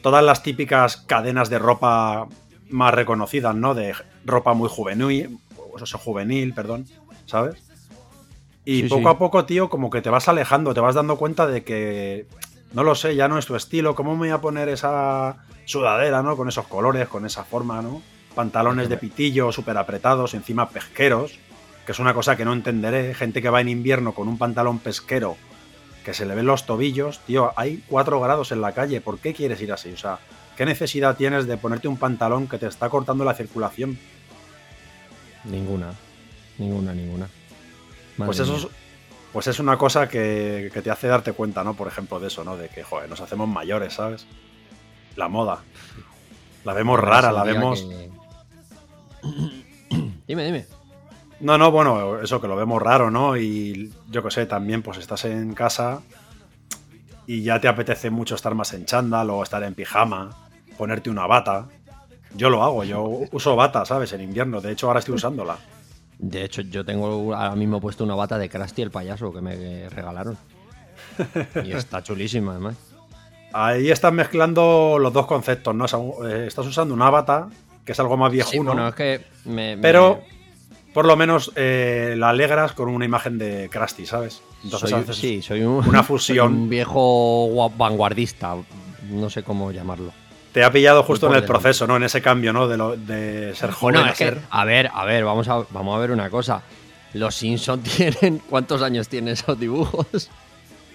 todas 0.00 0.24
las 0.24 0.42
típicas 0.42 0.96
cadenas 0.98 1.50
de 1.50 1.58
ropa 1.58 2.28
más 2.70 2.94
reconocidas, 2.94 3.54
¿no? 3.54 3.74
De 3.74 3.94
ropa 4.24 4.54
muy 4.54 4.68
juvenil, 4.68 5.38
o 5.56 5.84
sea, 5.84 5.98
juvenil, 5.98 6.54
perdón, 6.54 6.86
¿sabes? 7.26 7.65
Y 8.68 8.88
poco 8.88 9.08
a 9.08 9.16
poco, 9.16 9.44
tío, 9.44 9.68
como 9.68 9.90
que 9.90 10.02
te 10.02 10.10
vas 10.10 10.26
alejando, 10.26 10.74
te 10.74 10.80
vas 10.80 10.96
dando 10.96 11.16
cuenta 11.16 11.46
de 11.46 11.62
que, 11.62 12.26
no 12.72 12.82
lo 12.82 12.96
sé, 12.96 13.14
ya 13.14 13.28
no 13.28 13.38
es 13.38 13.46
tu 13.46 13.54
estilo, 13.54 13.94
¿cómo 13.94 14.14
me 14.14 14.18
voy 14.18 14.30
a 14.30 14.40
poner 14.40 14.68
esa 14.68 15.36
sudadera, 15.66 16.20
¿no? 16.24 16.36
Con 16.36 16.48
esos 16.48 16.66
colores, 16.66 17.06
con 17.06 17.24
esa 17.24 17.44
forma, 17.44 17.80
¿no? 17.80 18.02
Pantalones 18.34 18.88
de 18.88 18.96
pitillo 18.96 19.52
súper 19.52 19.78
apretados, 19.78 20.34
encima 20.34 20.68
pesqueros, 20.68 21.38
que 21.86 21.92
es 21.92 22.00
una 22.00 22.12
cosa 22.12 22.36
que 22.36 22.44
no 22.44 22.52
entenderé. 22.52 23.14
Gente 23.14 23.40
que 23.40 23.50
va 23.50 23.60
en 23.60 23.68
invierno 23.68 24.14
con 24.14 24.26
un 24.26 24.36
pantalón 24.36 24.80
pesquero 24.80 25.36
que 26.04 26.12
se 26.12 26.26
le 26.26 26.34
ven 26.34 26.46
los 26.46 26.66
tobillos, 26.66 27.20
tío, 27.20 27.52
hay 27.54 27.84
4 27.88 28.20
grados 28.20 28.50
en 28.50 28.62
la 28.62 28.72
calle, 28.72 29.00
¿por 29.00 29.20
qué 29.20 29.32
quieres 29.32 29.62
ir 29.62 29.72
así? 29.72 29.92
O 29.92 29.96
sea, 29.96 30.18
¿qué 30.56 30.66
necesidad 30.66 31.16
tienes 31.16 31.46
de 31.46 31.56
ponerte 31.56 31.86
un 31.86 31.98
pantalón 31.98 32.48
que 32.48 32.58
te 32.58 32.66
está 32.66 32.88
cortando 32.88 33.24
la 33.24 33.34
circulación? 33.34 33.96
Ninguna, 35.44 35.92
ninguna, 36.58 36.92
ninguna 36.92 37.28
pues 38.16 38.38
eso 38.40 38.56
es, 38.56 38.68
pues 39.32 39.46
es 39.48 39.58
una 39.58 39.76
cosa 39.76 40.08
que, 40.08 40.70
te 40.72 40.90
hace 40.90 41.08
darte 41.08 41.32
cuenta, 41.32 41.62
¿no? 41.62 41.74
Por 41.74 41.88
ejemplo, 41.88 42.18
de 42.18 42.28
eso, 42.28 42.42
¿no? 42.44 42.56
De 42.56 42.68
que, 42.68 42.82
joder, 42.82 43.08
nos 43.08 43.20
hacemos 43.20 43.48
mayores, 43.48 43.94
¿sabes? 43.94 44.26
La 45.14 45.28
moda. 45.28 45.62
La 46.64 46.72
vemos 46.72 46.98
rara, 46.98 47.32
la 47.32 47.44
vemos. 47.44 47.86
dime, 50.26 50.44
dime. 50.44 50.66
No, 51.40 51.58
no, 51.58 51.70
bueno, 51.70 52.20
eso 52.22 52.40
que 52.40 52.48
lo 52.48 52.56
vemos 52.56 52.80
raro, 52.80 53.10
¿no? 53.10 53.36
Y 53.36 53.92
yo 54.08 54.22
qué 54.22 54.30
sé, 54.30 54.46
también, 54.46 54.82
pues 54.82 54.96
estás 54.96 55.26
en 55.26 55.52
casa 55.52 56.00
y 57.26 57.42
ya 57.42 57.60
te 57.60 57.68
apetece 57.68 58.08
mucho 58.10 58.36
estar 58.36 58.54
más 58.54 58.72
en 58.72 58.86
chándal 58.86 59.28
o 59.30 59.42
estar 59.42 59.62
en 59.64 59.74
pijama, 59.74 60.30
ponerte 60.78 61.10
una 61.10 61.26
bata. 61.26 61.66
Yo 62.34 62.48
lo 62.48 62.62
hago, 62.62 62.84
yo 62.84 63.02
uso 63.32 63.56
bata, 63.56 63.84
¿sabes? 63.84 64.12
En 64.12 64.22
invierno, 64.22 64.60
de 64.60 64.72
hecho 64.72 64.86
ahora 64.86 65.00
estoy 65.00 65.16
usándola. 65.16 65.58
De 66.18 66.44
hecho, 66.44 66.62
yo 66.62 66.84
tengo 66.84 67.34
ahora 67.34 67.54
mismo 67.56 67.80
puesto 67.80 68.04
una 68.04 68.14
bata 68.14 68.38
de 68.38 68.48
Krusty 68.48 68.82
el 68.82 68.90
payaso 68.90 69.32
que 69.32 69.40
me 69.40 69.88
regalaron. 69.88 70.36
Y 71.64 71.72
está 71.72 72.02
chulísima, 72.02 72.52
además. 72.52 72.76
Ahí 73.52 73.90
estás 73.90 74.12
mezclando 74.12 74.98
los 74.98 75.12
dos 75.12 75.26
conceptos, 75.26 75.74
¿no? 75.74 75.86
Eh, 76.26 76.46
estás 76.46 76.66
usando 76.66 76.94
una 76.94 77.10
bata, 77.10 77.48
que 77.84 77.92
es 77.92 78.00
algo 78.00 78.16
más 78.16 78.32
viejuno. 78.32 78.72
bueno, 78.72 78.88
es 78.88 78.94
que 78.94 79.24
Pero 79.80 80.22
por 80.92 81.06
lo 81.06 81.16
menos 81.16 81.52
eh, 81.56 82.14
la 82.16 82.30
alegras 82.30 82.72
con 82.72 82.88
una 82.88 83.04
imagen 83.04 83.38
de 83.38 83.68
Krusty, 83.70 84.06
¿sabes? 84.06 84.42
Entonces 84.64 85.16
sí, 85.16 85.42
soy 85.42 85.62
una 85.62 86.02
fusión. 86.02 86.54
un 86.54 86.68
viejo 86.68 87.70
vanguardista, 87.76 88.56
no 89.10 89.30
sé 89.30 89.42
cómo 89.42 89.70
llamarlo. 89.72 90.12
Te 90.56 90.64
ha 90.64 90.72
pillado 90.72 91.02
justo 91.02 91.28
en 91.28 91.34
el 91.34 91.44
proceso, 91.44 91.86
¿no? 91.86 91.96
En 91.96 92.04
ese 92.04 92.22
cambio, 92.22 92.50
¿no? 92.50 92.66
De, 92.66 92.78
de 92.96 93.54
ser 93.54 93.72
joven 93.72 93.96
a 93.96 94.14
ser. 94.14 94.40
a 94.48 94.64
ver, 94.64 94.88
a 94.90 95.04
ver, 95.04 95.22
vamos 95.22 95.46
a, 95.48 95.66
vamos 95.68 95.94
a 95.94 95.98
ver 95.98 96.12
una 96.12 96.30
cosa. 96.30 96.62
Los 97.12 97.34
Simpsons 97.34 97.82
tienen. 97.96 98.38
¿Cuántos 98.38 98.80
años 98.80 99.06
tienen 99.06 99.34
esos 99.34 99.60
dibujos? 99.60 100.30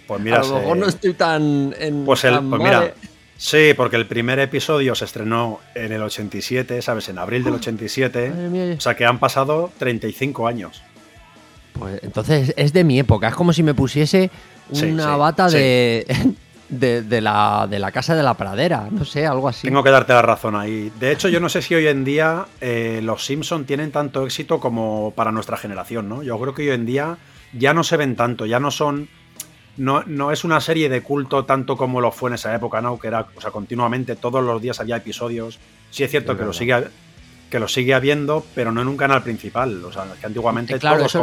Pues 0.08 0.20
mira. 0.20 0.39
A 0.39 0.46
lo 0.46 0.56
mejor 0.56 0.77
no 0.77 0.88
estoy 0.88 1.13
tan. 1.13 1.75
En, 1.77 2.06
pues, 2.06 2.24
el, 2.24 2.39
pues 2.39 2.60
mira. 2.60 2.96
Sí, 3.38 3.75
porque 3.77 3.98
el 3.98 4.08
primer 4.08 4.39
episodio 4.39 4.96
se 4.96 5.06
estrenó 5.06 5.60
en 5.75 5.91
el 5.91 6.01
87, 6.01 6.82
¿sabes? 6.82 7.10
En 7.10 7.20
abril 7.20 7.44
del 7.44 7.53
87. 7.53 8.75
o 8.77 8.82
sea 8.82 8.96
que 8.96 9.06
han 9.06 9.20
pasado 9.20 9.72
35 9.77 10.48
años. 10.48 10.82
Pues 11.74 12.00
entonces 12.01 12.56
es 12.58 12.74
de 12.74 12.84
mi 12.84 12.98
época. 12.98 13.27
Es 13.27 13.36
como 13.36 13.53
si 13.53 13.62
me 13.62 13.75
pusiese 13.75 14.32
una 14.72 15.18
bata 15.18 15.50
de. 15.50 16.08
De, 16.72 17.22
la, 17.22 17.68
de 17.70 17.80
la 17.80 17.92
casa 17.92 18.16
de 18.16 18.24
la 18.24 18.34
pradera, 18.34 18.88
no 18.90 19.04
sé, 19.04 19.28
algo 19.28 19.48
así. 19.50 19.68
Tengo 19.68 19.84
que 19.84 19.92
darte 19.92 20.13
la 20.13 20.22
razón 20.22 20.56
ahí. 20.56 20.92
De 21.00 21.12
hecho, 21.12 21.28
yo 21.28 21.40
no 21.40 21.50
sé 21.50 21.62
si 21.62 21.75
hoy 21.75 21.88
en 21.88 22.04
día 22.04 22.46
eh, 22.62 23.01
los 23.04 23.25
Simpson 23.25 23.66
tienen 23.66 23.92
tanto 23.92 24.25
éxito 24.25 24.60
como 24.60 25.13
para 25.16 25.32
nuestra 25.32 25.58
generación, 25.58 26.08
¿no? 26.08 26.24
Yo 26.24 26.40
creo 26.40 26.54
que 26.54 26.63
hoy 26.63 26.70
en 26.70 26.86
día 26.86 27.18
ya 27.54 27.74
no 27.74 27.84
se 27.84 27.98
ven 27.98 28.16
tanto, 28.16 28.46
ya 28.46 28.60
no 28.60 28.72
son... 28.72 29.10
No, 29.78 30.04
no 30.06 30.32
es 30.32 30.44
una 30.44 30.60
serie 30.60 30.90
de 30.90 31.01
culto 31.01 31.46
tanto 31.46 31.78
como 31.78 32.01
lo 32.01 32.12
fue 32.12 32.30
en 32.30 32.36
esa 32.36 32.54
época, 32.54 32.82
¿no? 32.82 33.00
Que 33.00 33.08
era, 33.08 33.28
o 33.36 33.42
sea, 33.42 33.51
continuamente, 33.51 34.16
todos 34.16 34.44
los 34.44 34.62
días 34.62 34.80
había 34.80 34.98
episodios. 34.98 35.60
Sí 35.92 36.04
es 36.04 36.12
cierto 36.12 36.38
que 36.38 36.44
lo 36.44 36.54
sigue 36.54 36.88
que 37.50 37.60
lo 37.60 37.68
sigue 37.68 37.94
habiendo, 37.94 38.46
pero 38.56 38.72
no 38.72 38.82
en 38.82 38.88
un 38.88 38.96
canal 38.96 39.24
principal. 39.24 39.84
O 39.84 39.92
sea, 39.92 40.06
que 40.20 40.25
antiguamente 40.25 40.78
todos, 40.80 41.18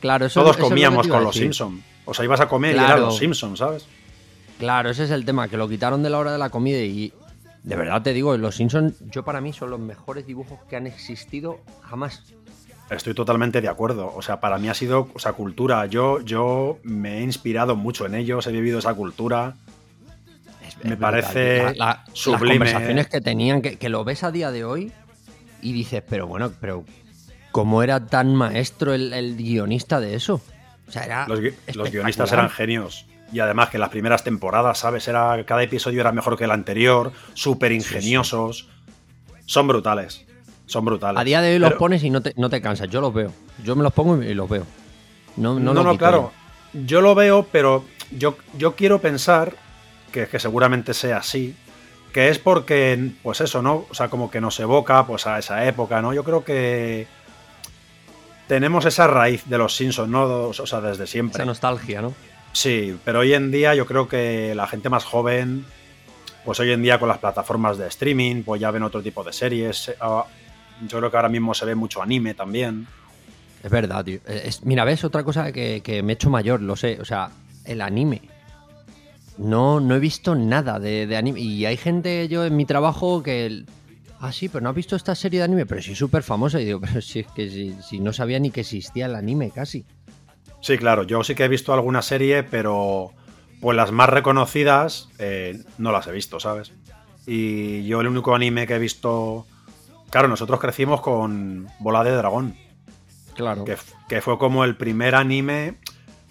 claro, 0.00 0.28
todos 0.28 0.56
comíamos 0.56 1.06
con 1.06 1.22
los 1.22 1.36
Simpsons. 1.36 1.82
O 2.04 2.14
sea, 2.14 2.24
ibas 2.24 2.40
a 2.40 2.48
comer 2.48 2.76
y 2.76 2.78
eran 2.78 3.00
los 3.00 3.16
Simpsons, 3.16 3.58
¿sabes? 3.58 3.86
Claro, 4.62 4.90
ese 4.90 5.02
es 5.02 5.10
el 5.10 5.24
tema, 5.24 5.48
que 5.48 5.56
lo 5.56 5.68
quitaron 5.68 6.04
de 6.04 6.10
la 6.10 6.18
hora 6.20 6.30
de 6.30 6.38
la 6.38 6.48
comida 6.48 6.78
y 6.78 7.12
de 7.64 7.74
verdad 7.74 8.00
te 8.00 8.12
digo, 8.12 8.36
los 8.36 8.54
Simpsons, 8.54 8.94
yo 9.10 9.24
para 9.24 9.40
mí 9.40 9.52
son 9.52 9.70
los 9.70 9.80
mejores 9.80 10.24
dibujos 10.24 10.60
que 10.70 10.76
han 10.76 10.86
existido 10.86 11.58
jamás. 11.80 12.22
Estoy 12.88 13.12
totalmente 13.12 13.60
de 13.60 13.66
acuerdo. 13.66 14.12
O 14.14 14.22
sea, 14.22 14.38
para 14.38 14.58
mí 14.58 14.68
ha 14.68 14.74
sido 14.74 15.08
o 15.14 15.18
sea, 15.18 15.32
cultura. 15.32 15.86
Yo, 15.86 16.20
yo 16.20 16.78
me 16.84 17.18
he 17.18 17.22
inspirado 17.22 17.74
mucho 17.74 18.06
en 18.06 18.14
ellos, 18.14 18.46
he 18.46 18.52
vivido 18.52 18.78
esa 18.78 18.94
cultura. 18.94 19.56
me 20.84 20.96
parece 20.96 21.74
sublime. 22.12 22.60
Las 22.60 22.74
conversaciones 22.74 23.08
que 23.08 23.20
tenían, 23.20 23.62
que, 23.62 23.88
lo 23.88 24.04
ves 24.04 24.22
a 24.22 24.30
día 24.30 24.52
de 24.52 24.64
hoy 24.64 24.92
y 25.60 25.72
dices, 25.72 26.04
pero 26.08 26.28
bueno, 26.28 26.52
pero 26.60 26.84
¿cómo 27.50 27.82
era 27.82 28.06
tan 28.06 28.32
maestro 28.36 28.94
el, 28.94 29.36
guionista 29.36 29.98
de 29.98 30.14
eso? 30.14 30.40
O 30.86 30.92
sea, 30.92 31.04
era 31.04 31.26
los, 31.26 31.40
los 31.74 31.90
guionistas 31.90 32.30
eran 32.30 32.48
genios. 32.48 33.06
Y 33.32 33.40
además 33.40 33.70
que 33.70 33.78
las 33.78 33.88
primeras 33.88 34.22
temporadas, 34.22 34.78
¿sabes? 34.78 35.08
Era, 35.08 35.42
cada 35.46 35.62
episodio 35.62 36.00
era 36.00 36.12
mejor 36.12 36.36
que 36.36 36.44
el 36.44 36.50
anterior, 36.50 37.12
súper 37.32 37.72
ingeniosos. 37.72 38.68
Son 39.46 39.66
brutales. 39.66 40.26
Son 40.66 40.84
brutales. 40.84 41.20
A 41.20 41.24
día 41.24 41.40
de 41.40 41.54
hoy 41.54 41.58
los 41.58 41.72
pones 41.74 42.04
y 42.04 42.10
no 42.10 42.20
te, 42.20 42.34
no 42.36 42.50
te 42.50 42.60
cansas. 42.60 42.88
Yo 42.88 43.00
los 43.00 43.12
veo. 43.12 43.32
Yo 43.64 43.74
me 43.74 43.82
los 43.82 43.92
pongo 43.92 44.22
y 44.22 44.34
los 44.34 44.48
veo. 44.48 44.66
No, 45.36 45.58
no, 45.58 45.72
no, 45.72 45.96
claro. 45.96 46.32
Yo 46.72 47.00
lo 47.00 47.14
veo, 47.14 47.46
pero 47.50 47.84
yo, 48.10 48.36
yo 48.56 48.76
quiero 48.76 49.00
pensar 49.00 49.54
que, 50.10 50.26
que 50.26 50.38
seguramente 50.38 50.94
sea 50.94 51.18
así. 51.18 51.56
Que 52.12 52.28
es 52.28 52.38
porque, 52.38 53.12
pues 53.22 53.40
eso, 53.40 53.62
¿no? 53.62 53.86
O 53.88 53.94
sea, 53.94 54.08
como 54.08 54.30
que 54.30 54.42
nos 54.42 54.60
evoca 54.60 55.06
pues 55.06 55.26
a 55.26 55.38
esa 55.38 55.66
época, 55.66 56.02
¿no? 56.02 56.12
Yo 56.12 56.24
creo 56.24 56.44
que 56.44 57.06
tenemos 58.46 58.84
esa 58.84 59.06
raíz 59.06 59.44
de 59.46 59.56
los 59.56 59.74
Simpsons, 59.74 60.10
¿no? 60.10 60.24
O 60.24 60.52
sea, 60.52 60.82
desde 60.82 61.06
siempre. 61.06 61.36
Esa 61.36 61.46
nostalgia, 61.46 62.02
¿no? 62.02 62.12
Sí, 62.52 62.98
pero 63.04 63.20
hoy 63.20 63.32
en 63.32 63.50
día 63.50 63.74
yo 63.74 63.86
creo 63.86 64.08
que 64.08 64.54
la 64.54 64.66
gente 64.66 64.88
más 64.88 65.04
joven, 65.04 65.64
pues 66.44 66.60
hoy 66.60 66.70
en 66.70 66.82
día 66.82 66.98
con 66.98 67.08
las 67.08 67.18
plataformas 67.18 67.78
de 67.78 67.88
streaming, 67.88 68.42
pues 68.42 68.60
ya 68.60 68.70
ven 68.70 68.82
otro 68.82 69.02
tipo 69.02 69.24
de 69.24 69.32
series. 69.32 69.92
Ah, 70.00 70.26
yo 70.86 70.98
creo 70.98 71.10
que 71.10 71.16
ahora 71.16 71.28
mismo 71.28 71.54
se 71.54 71.64
ve 71.64 71.74
mucho 71.74 72.02
anime 72.02 72.34
también. 72.34 72.86
Es 73.62 73.70
verdad, 73.70 74.04
tío. 74.04 74.20
mira, 74.64 74.84
ves 74.84 75.04
otra 75.04 75.22
cosa 75.22 75.52
que, 75.52 76.00
me 76.04 76.12
he 76.12 76.14
hecho 76.14 76.30
mayor, 76.30 76.60
lo 76.60 76.76
sé. 76.76 76.98
O 77.00 77.04
sea, 77.04 77.30
el 77.64 77.80
anime. 77.80 78.22
No, 79.38 79.80
no 79.80 79.94
he 79.94 79.98
visto 79.98 80.34
nada 80.34 80.78
de, 80.78 81.16
anime. 81.16 81.40
Y 81.40 81.64
hay 81.64 81.76
gente, 81.76 82.28
yo 82.28 82.44
en 82.44 82.56
mi 82.56 82.66
trabajo, 82.66 83.22
que. 83.22 83.64
Ah, 84.20 84.30
sí, 84.30 84.48
pero 84.48 84.62
no 84.62 84.68
ha 84.68 84.72
visto 84.72 84.94
esta 84.94 85.14
serie 85.14 85.40
de 85.40 85.44
anime, 85.44 85.66
pero 85.66 85.80
sí 85.80 85.94
súper 85.94 86.22
famosa. 86.22 86.60
Y 86.60 86.64
digo, 86.64 86.80
pero 86.86 87.00
si 87.00 87.20
es 87.20 87.26
que 87.28 87.74
si 87.82 88.00
no 88.00 88.12
sabía 88.12 88.38
ni 88.38 88.50
que 88.50 88.60
existía 88.60 89.06
el 89.06 89.14
anime 89.14 89.50
casi. 89.50 89.86
Sí, 90.62 90.78
claro, 90.78 91.02
yo 91.02 91.24
sí 91.24 91.34
que 91.34 91.44
he 91.44 91.48
visto 91.48 91.74
alguna 91.74 92.02
serie, 92.02 92.44
pero 92.44 93.12
pues 93.60 93.76
las 93.76 93.90
más 93.90 94.08
reconocidas 94.08 95.08
eh, 95.18 95.60
no 95.76 95.90
las 95.90 96.06
he 96.06 96.12
visto, 96.12 96.38
¿sabes? 96.38 96.72
Y 97.26 97.84
yo 97.84 98.00
el 98.00 98.06
único 98.06 98.34
anime 98.34 98.66
que 98.66 98.76
he 98.76 98.78
visto... 98.78 99.44
Claro, 100.08 100.28
nosotros 100.28 100.60
crecimos 100.60 101.00
con 101.00 101.66
Bola 101.80 102.04
de 102.04 102.12
Dragón. 102.12 102.56
Claro. 103.34 103.64
Que, 103.64 104.20
fue 104.20 104.38
como 104.38 104.64
el 104.64 104.76
primer 104.76 105.14
anime 105.16 105.74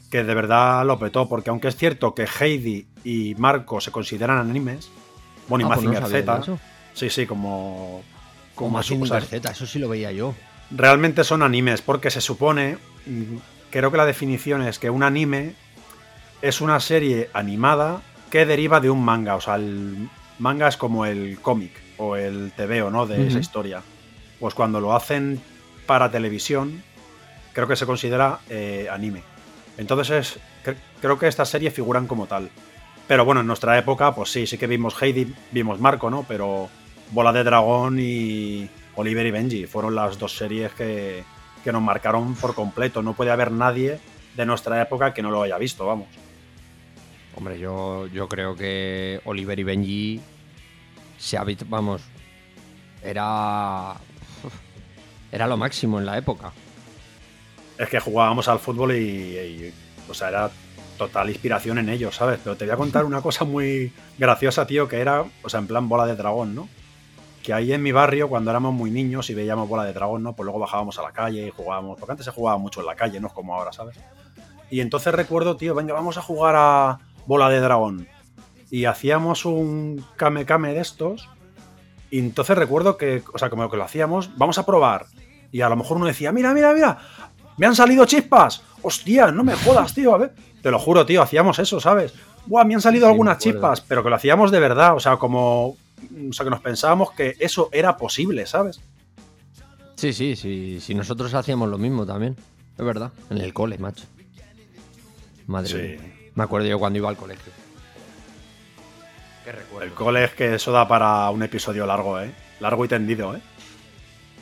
que 0.09 0.23
de 0.23 0.33
verdad 0.33 0.85
lo 0.85 0.97
petó, 0.97 1.27
porque 1.27 1.49
aunque 1.49 1.67
es 1.67 1.75
cierto 1.75 2.15
que 2.15 2.25
Heidi 2.39 2.87
y 3.03 3.35
Marco 3.35 3.81
se 3.81 3.91
consideran 3.91 4.37
animes, 4.37 4.89
bueno, 5.49 5.67
y 5.67 5.71
ah, 5.71 5.75
pues 5.75 6.09
Z, 6.09 6.41
sí, 6.93 7.09
sí, 7.09 7.25
como... 7.25 8.01
Como 8.55 8.71
Mazinger 8.71 9.23
Z, 9.23 9.51
eso 9.51 9.65
sí 9.65 9.79
lo 9.79 9.89
veía 9.89 10.11
yo. 10.11 10.35
Realmente 10.69 11.23
son 11.23 11.41
animes, 11.41 11.81
porque 11.81 12.11
se 12.11 12.21
supone 12.21 12.77
creo 13.71 13.89
que 13.89 13.97
la 13.97 14.05
definición 14.05 14.61
es 14.61 14.77
que 14.77 14.89
un 14.89 15.01
anime 15.01 15.55
es 16.41 16.61
una 16.61 16.79
serie 16.79 17.29
animada 17.33 18.01
que 18.29 18.45
deriva 18.45 18.79
de 18.79 18.89
un 18.89 19.03
manga. 19.03 19.35
O 19.35 19.41
sea, 19.41 19.55
el 19.55 20.09
manga 20.39 20.67
es 20.67 20.77
como 20.77 21.05
el 21.05 21.39
cómic 21.41 21.71
o 21.97 22.15
el 22.15 22.51
TVO, 22.51 22.91
¿no? 22.91 23.07
De 23.07 23.27
esa 23.27 23.39
historia. 23.39 23.81
Pues 24.39 24.53
cuando 24.53 24.79
lo 24.79 24.95
hacen 24.95 25.41
para 25.85 26.11
televisión, 26.11 26.83
creo 27.53 27.67
que 27.67 27.75
se 27.75 27.85
considera 27.85 28.39
eh, 28.49 28.87
anime. 28.91 29.23
Entonces 29.77 30.39
creo 30.99 31.17
que 31.17 31.27
estas 31.27 31.49
series 31.49 31.73
figuran 31.73 32.07
como 32.07 32.27
tal. 32.27 32.49
Pero 33.07 33.25
bueno, 33.25 33.41
en 33.41 33.47
nuestra 33.47 33.77
época, 33.77 34.13
pues 34.15 34.31
sí, 34.31 34.47
sí 34.47 34.57
que 34.57 34.67
vimos 34.67 34.99
Heidi, 35.01 35.33
vimos 35.51 35.79
Marco, 35.79 36.09
¿no? 36.09 36.23
Pero 36.27 36.69
Bola 37.11 37.33
de 37.33 37.43
Dragón 37.43 37.99
y 37.99 38.69
Oliver 38.95 39.25
y 39.25 39.31
Benji 39.31 39.65
fueron 39.65 39.95
las 39.95 40.17
dos 40.17 40.35
series 40.35 40.71
que, 40.73 41.23
que 41.63 41.71
nos 41.71 41.81
marcaron 41.81 42.35
por 42.35 42.55
completo. 42.55 43.01
No 43.01 43.13
puede 43.13 43.31
haber 43.31 43.51
nadie 43.51 43.99
de 44.35 44.45
nuestra 44.45 44.81
época 44.81 45.13
que 45.13 45.21
no 45.21 45.31
lo 45.31 45.43
haya 45.43 45.57
visto, 45.57 45.85
vamos. 45.85 46.07
Hombre, 47.35 47.59
yo, 47.59 48.07
yo 48.07 48.27
creo 48.27 48.55
que 48.55 49.21
Oliver 49.25 49.59
y 49.59 49.63
Benji 49.63 50.21
se 51.17 51.37
ha 51.37 51.43
visto, 51.43 51.65
vamos, 51.69 52.01
era 53.03 53.95
era 55.31 55.47
lo 55.47 55.57
máximo 55.57 55.99
en 55.99 56.05
la 56.05 56.17
época. 56.17 56.51
Es 57.77 57.89
que 57.89 57.99
jugábamos 57.99 58.47
al 58.47 58.59
fútbol 58.59 58.95
y, 58.95 59.73
o 60.09 60.13
sea, 60.13 60.29
era 60.29 60.51
total 60.97 61.29
inspiración 61.29 61.77
en 61.77 61.89
ellos, 61.89 62.15
¿sabes? 62.15 62.39
Pero 62.43 62.55
te 62.55 62.65
voy 62.65 62.73
a 62.73 62.77
contar 62.77 63.05
una 63.05 63.21
cosa 63.21 63.45
muy 63.45 63.91
graciosa, 64.17 64.67
tío, 64.67 64.87
que 64.87 64.99
era, 64.99 65.23
o 65.41 65.49
sea, 65.49 65.59
en 65.59 65.67
plan 65.67 65.89
bola 65.89 66.05
de 66.05 66.15
dragón, 66.15 66.53
¿no? 66.53 66.69
Que 67.41 67.53
ahí 67.53 67.73
en 67.73 67.83
mi 67.83 67.91
barrio, 67.91 68.29
cuando 68.29 68.51
éramos 68.51 68.73
muy 68.73 68.91
niños 68.91 69.29
y 69.29 69.33
veíamos 69.33 69.67
bola 69.67 69.83
de 69.83 69.93
dragón, 69.93 70.23
¿no? 70.23 70.33
Pues 70.33 70.45
luego 70.45 70.59
bajábamos 70.59 70.97
a 70.99 71.01
la 71.01 71.11
calle 71.11 71.47
y 71.47 71.49
jugábamos, 71.49 71.97
porque 71.99 72.11
antes 72.11 72.25
se 72.25 72.31
jugaba 72.31 72.57
mucho 72.57 72.81
en 72.81 72.87
la 72.87 72.95
calle, 72.95 73.19
no 73.19 73.27
es 73.27 73.33
como 73.33 73.55
ahora, 73.55 73.71
¿sabes? 73.71 73.97
Y 74.69 74.79
entonces 74.79 75.13
recuerdo, 75.13 75.57
tío, 75.57 75.75
venga, 75.75 75.93
vamos 75.93 76.17
a 76.17 76.21
jugar 76.21 76.55
a 76.57 76.99
bola 77.25 77.49
de 77.49 77.59
dragón. 77.59 78.07
Y 78.69 78.85
hacíamos 78.85 79.43
un 79.43 80.05
kame 80.15 80.45
kame 80.45 80.73
de 80.73 80.79
estos. 80.79 81.29
Y 82.09 82.19
entonces 82.19 82.57
recuerdo 82.57 82.97
que, 82.97 83.21
o 83.33 83.37
sea, 83.37 83.49
como 83.49 83.69
que 83.69 83.77
lo 83.77 83.83
hacíamos, 83.83 84.37
vamos 84.37 84.57
a 84.57 84.65
probar. 84.65 85.07
Y 85.51 85.61
a 85.61 85.69
lo 85.69 85.75
mejor 85.75 85.97
uno 85.97 86.05
decía, 86.05 86.31
mira, 86.31 86.53
mira, 86.53 86.73
mira, 86.73 86.97
me 87.57 87.65
han 87.65 87.75
salido 87.75 88.05
chispas. 88.05 88.63
Hostia, 88.81 89.31
no 89.31 89.43
me 89.43 89.55
jodas, 89.55 89.93
tío, 89.93 90.15
a 90.15 90.17
ver. 90.17 90.33
Te 90.61 90.71
lo 90.71 90.79
juro, 90.79 91.05
tío, 91.05 91.21
hacíamos 91.21 91.59
eso, 91.59 91.81
¿sabes? 91.81 92.13
Buah, 92.45 92.63
me 92.63 92.75
han 92.75 92.81
salido 92.81 93.07
algunas 93.07 93.39
chispas, 93.39 93.81
pero 93.81 94.03
que 94.03 94.09
lo 94.09 94.15
hacíamos 94.15 94.51
de 94.51 94.59
verdad, 94.59 94.95
o 94.95 94.99
sea, 94.99 95.17
como 95.17 95.75
o 96.29 96.33
sea, 96.33 96.43
que 96.43 96.49
nos 96.49 96.61
pensábamos 96.61 97.11
que 97.11 97.35
eso 97.39 97.69
era 97.71 97.97
posible, 97.97 98.45
¿sabes? 98.45 98.81
Sí, 99.95 100.13
sí, 100.13 100.35
sí, 100.35 100.79
sí, 100.81 100.95
nosotros 100.95 101.33
hacíamos 101.33 101.69
lo 101.69 101.77
mismo 101.77 102.05
también, 102.05 102.35
es 102.77 102.85
verdad, 102.85 103.11
en 103.29 103.37
el 103.37 103.53
cole, 103.53 103.77
macho. 103.77 104.05
Madre 105.47 105.99
mía. 105.99 106.13
Me 106.33 106.43
acuerdo 106.43 106.67
yo 106.67 106.79
cuando 106.79 106.97
iba 106.97 107.09
al 107.09 107.17
colegio. 107.17 107.51
qué 109.43 109.51
recuerdo. 109.51 109.85
El 109.85 109.93
cole 109.93 110.23
es 110.23 110.31
que 110.31 110.55
eso 110.55 110.71
da 110.71 110.87
para 110.87 111.29
un 111.29 111.43
episodio 111.43 111.85
largo, 111.85 112.19
¿eh? 112.19 112.31
Largo 112.59 112.85
y 112.85 112.87
tendido, 112.87 113.35
¿eh? 113.35 113.41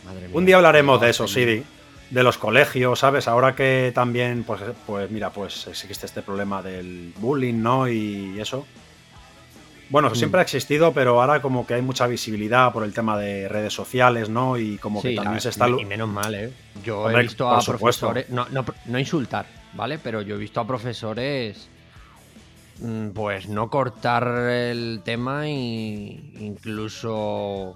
Madre 0.06 0.28
mía. 0.28 0.38
Un 0.38 0.46
día 0.46 0.56
hablaremos 0.58 1.02
de 1.02 1.10
eso, 1.10 1.28
sí, 1.28 1.64
de 2.10 2.24
los 2.24 2.38
colegios, 2.38 3.00
¿sabes? 3.00 3.28
Ahora 3.28 3.56
que 3.56 3.92
también, 3.94 4.44
pues, 4.44 4.62
pues 4.86 5.12
mira, 5.12 5.32
pues 5.32 5.68
existe 5.68 6.06
este 6.06 6.22
problema 6.22 6.62
del 6.62 7.14
bullying, 7.18 7.62
¿no? 7.62 7.88
Y 7.88 8.40
eso. 8.40 8.66
Bueno, 9.90 10.10
Mm. 10.12 10.16
siempre 10.16 10.40
ha 10.40 10.44
existido, 10.44 10.94
pero 10.94 11.20
ahora 11.22 11.42
como 11.42 11.66
que 11.66 11.74
hay 11.74 11.82
mucha 11.82 12.06
visibilidad 12.08 12.72
por 12.72 12.84
el 12.84 12.94
tema 12.94 13.18
de 13.18 13.48
redes 13.50 13.74
sociales, 13.74 14.30
¿no? 14.30 14.58
Y 14.58 14.78
como 14.78 15.02
que 15.02 15.16
también 15.16 15.42
se 15.42 15.50
está... 15.50 15.68
y 15.68 15.86
menos 15.86 16.08
mal, 16.10 16.34
¿eh? 16.36 16.54
Yo 16.84 17.02
Hombre, 17.02 17.20
he 17.20 17.24
visto 17.24 17.50
a 17.50 17.60
profesores, 17.62 18.30
no, 18.30 18.48
no, 18.52 18.64
no 18.86 19.00
insultar, 19.00 19.48
¿vale? 19.74 19.98
Pero 19.98 20.22
yo 20.22 20.36
he 20.36 20.38
visto 20.38 20.60
a 20.60 20.68
profesores, 20.68 21.70
mm, 22.82 23.10
pues 23.10 23.48
no 23.50 23.70
cortar 23.70 24.28
el 24.50 25.02
tema 25.04 25.48
y 25.50 26.34
incluso 26.40 27.76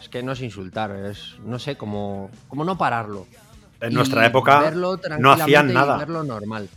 es 0.00 0.08
que 0.08 0.22
no 0.24 0.32
es 0.32 0.40
insultar, 0.42 0.90
es 0.90 1.36
no 1.44 1.58
sé 1.60 1.76
cómo, 1.76 2.30
cómo 2.48 2.64
no 2.64 2.76
pararlo. 2.76 3.26
En 3.80 3.92
nuestra 3.94 4.24
época 4.26 4.60
verlo 4.60 4.98
no 5.18 5.32
hacían 5.32 5.72
nada. 5.72 5.98
verlo 5.98 6.24
normal. 6.24 6.68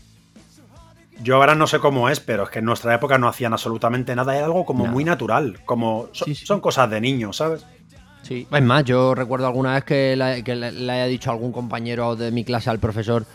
Yo 1.22 1.36
ahora 1.36 1.56
no 1.56 1.68
sé 1.68 1.80
cómo 1.80 2.10
es, 2.10 2.20
pero 2.20 2.44
es 2.44 2.50
que 2.50 2.60
en 2.60 2.66
nuestra 2.66 2.94
época 2.96 3.18
no 3.18 3.28
hacían 3.28 3.52
absolutamente 3.54 4.16
nada. 4.16 4.36
Era 4.36 4.46
algo 4.46 4.66
como 4.66 4.84
Nada. 4.86 4.94
muy 4.94 5.04
natural, 5.04 5.60
como 5.66 6.08
so- 6.14 6.26
Sí, 6.26 6.36
sí. 6.36 6.46
son 6.46 6.62
cosas 6.62 6.90
de 6.90 7.02
niños, 7.02 7.38
¿sabes? 7.38 7.66
Sí. 8.22 8.48
Es 8.52 8.62
más, 8.64 8.84
yo 8.86 9.16
recuerdo 9.16 9.48
alguna 9.48 9.74
vez 9.74 9.84
que, 9.84 10.16
la- 10.16 10.42
que 10.44 10.56
le, 10.56 10.72
le 10.72 10.92
haya 10.92 11.06
dicho 11.06 11.30
a 11.30 11.34
algún 11.34 11.52
compañero 11.52 12.16
de 12.16 12.32
mi 12.32 12.44
clase 12.46 12.70
al 12.70 12.80
profesor, 12.80 13.26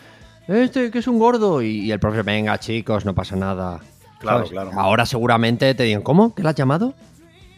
este 0.49 0.91
que 0.91 0.99
es 0.99 1.07
un 1.09 1.19
gordo, 1.19 1.63
y, 1.63 1.81
y 1.81 1.93
el 1.93 1.99
profesor, 2.01 2.25
venga 2.25 2.59
chicos, 2.59 3.05
no 3.05 3.15
pasa 3.15 3.37
nada. 3.37 3.81
Claro, 4.19 4.39
¿Sabes? 4.39 4.51
claro. 4.53 4.71
Ahora 4.75 5.05
seguramente 5.07 5.75
te 5.75 5.83
digan, 5.83 6.03
¿cómo? 6.03 6.35
¿Qué 6.35 6.43
le 6.43 6.49
has 6.51 6.55
llamado? 6.55 6.95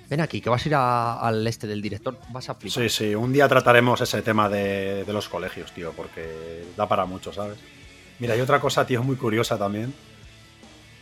Ven 0.08 0.20
aquí, 0.20 0.40
que 0.40 0.48
vas 0.50 0.64
a 0.64 0.68
ir 0.68 0.74
a- 0.76 1.20
al 1.20 1.46
este 1.46 1.66
del 1.66 1.82
director, 1.82 2.16
vas 2.30 2.48
a 2.48 2.54
flipar. 2.54 2.82
Sí, 2.84 2.88
sí, 2.88 3.14
un 3.14 3.32
día 3.32 3.48
trataremos 3.48 4.00
ese 4.00 4.22
tema 4.22 4.48
de, 4.48 5.04
de 5.04 5.12
los 5.12 5.28
colegios, 5.28 5.72
tío, 5.72 5.92
porque 5.96 6.64
da 6.76 6.88
para 6.88 7.06
mucho, 7.06 7.32
¿sabes? 7.32 7.58
Mira, 8.20 8.34
hay 8.34 8.40
otra 8.40 8.60
cosa, 8.60 8.86
tío, 8.86 9.02
muy 9.02 9.16
curiosa 9.16 9.58
también, 9.58 9.92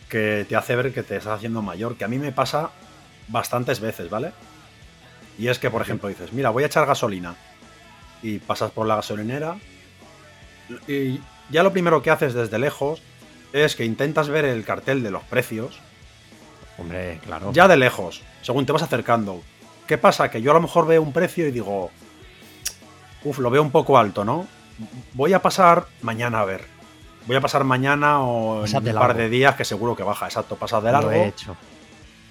que 0.09 0.45
te 0.47 0.55
hace 0.55 0.75
ver 0.75 0.93
que 0.93 1.03
te 1.03 1.17
estás 1.17 1.37
haciendo 1.37 1.61
mayor, 1.61 1.95
que 1.97 2.05
a 2.05 2.07
mí 2.07 2.17
me 2.19 2.31
pasa 2.31 2.69
bastantes 3.27 3.79
veces, 3.79 4.09
¿vale? 4.09 4.31
Y 5.37 5.47
es 5.47 5.59
que, 5.59 5.69
por 5.69 5.81
ejemplo, 5.81 6.09
dices, 6.09 6.31
mira, 6.33 6.49
voy 6.49 6.63
a 6.63 6.67
echar 6.67 6.85
gasolina, 6.85 7.35
y 8.21 8.39
pasas 8.39 8.71
por 8.71 8.87
la 8.87 8.95
gasolinera, 8.95 9.57
y 10.87 11.19
ya 11.49 11.63
lo 11.63 11.73
primero 11.73 12.01
que 12.01 12.11
haces 12.11 12.33
desde 12.33 12.57
lejos 12.57 13.01
es 13.53 13.75
que 13.75 13.85
intentas 13.85 14.29
ver 14.29 14.45
el 14.45 14.63
cartel 14.63 15.03
de 15.03 15.11
los 15.11 15.23
precios, 15.23 15.79
Hombre, 16.77 17.19
claro. 17.23 17.51
ya 17.53 17.67
de 17.67 17.77
lejos, 17.77 18.21
según 18.41 18.65
te 18.65 18.71
vas 18.71 18.83
acercando. 18.83 19.41
¿Qué 19.87 19.97
pasa? 19.97 20.29
Que 20.29 20.41
yo 20.41 20.51
a 20.51 20.55
lo 20.55 20.61
mejor 20.61 20.87
veo 20.87 21.01
un 21.01 21.13
precio 21.13 21.47
y 21.47 21.51
digo, 21.51 21.91
uff, 23.23 23.39
lo 23.39 23.49
veo 23.49 23.61
un 23.61 23.71
poco 23.71 23.97
alto, 23.97 24.25
¿no? 24.25 24.47
Voy 25.13 25.33
a 25.33 25.41
pasar 25.41 25.85
mañana 26.01 26.41
a 26.41 26.45
ver. 26.45 26.74
Voy 27.25 27.35
a 27.35 27.41
pasar 27.41 27.63
mañana 27.63 28.21
o 28.21 28.57
en 28.57 28.61
Pasad 28.71 28.85
un 28.85 28.93
par 28.93 29.15
de 29.17 29.29
días 29.29 29.55
que 29.55 29.65
seguro 29.65 29.95
que 29.95 30.03
baja, 30.03 30.25
exacto, 30.25 30.55
pasar 30.55 30.81
de 30.83 30.91
Lo 30.91 30.93
largo. 30.93 31.11
he 31.11 31.27
hecho. 31.27 31.55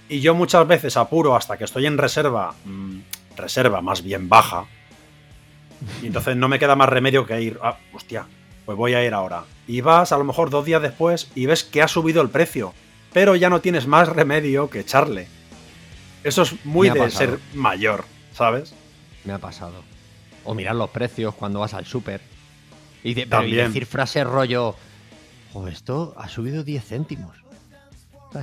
Y 0.08 0.20
yo 0.20 0.34
muchas 0.34 0.66
veces 0.68 0.96
apuro 0.96 1.34
hasta 1.34 1.56
que 1.56 1.64
estoy 1.64 1.86
en 1.86 1.98
reserva, 1.98 2.54
mm, 2.64 2.98
reserva 3.36 3.80
más 3.80 4.02
bien 4.02 4.28
baja. 4.28 4.66
Y 6.02 6.06
entonces 6.06 6.36
no 6.36 6.48
me 6.48 6.58
queda 6.58 6.76
más 6.76 6.88
remedio 6.88 7.26
que 7.26 7.40
ir, 7.42 7.58
ah, 7.62 7.76
hostia, 7.92 8.26
pues 8.64 8.78
voy 8.78 8.94
a 8.94 9.04
ir 9.04 9.12
ahora. 9.14 9.44
Y 9.66 9.80
vas 9.80 10.12
a 10.12 10.18
lo 10.18 10.24
mejor 10.24 10.50
dos 10.50 10.64
días 10.64 10.80
después 10.82 11.30
y 11.34 11.46
ves 11.46 11.64
que 11.64 11.82
ha 11.82 11.88
subido 11.88 12.22
el 12.22 12.30
precio, 12.30 12.72
pero 13.12 13.34
ya 13.34 13.50
no 13.50 13.60
tienes 13.60 13.86
más 13.86 14.08
remedio 14.08 14.70
que 14.70 14.80
echarle. 14.80 15.26
Eso 16.22 16.42
es 16.42 16.64
muy 16.64 16.88
de 16.88 17.00
pasado. 17.00 17.18
ser 17.32 17.38
mayor, 17.54 18.04
¿sabes? 18.32 18.74
Me 19.24 19.32
ha 19.32 19.38
pasado. 19.38 19.82
O 20.44 20.54
mirar 20.54 20.76
los 20.76 20.90
precios 20.90 21.34
cuando 21.34 21.60
vas 21.60 21.74
al 21.74 21.86
súper. 21.86 22.20
Y, 23.04 23.14
de- 23.14 23.26
pero 23.26 23.42
y 23.42 23.50
También. 23.50 23.66
decir 23.68 23.86
frases 23.86 24.26
rollo, 24.26 24.74
"Jo, 25.52 25.68
esto 25.68 26.14
ha 26.16 26.28
subido 26.28 26.64
10 26.64 26.84
céntimos. 26.84 27.36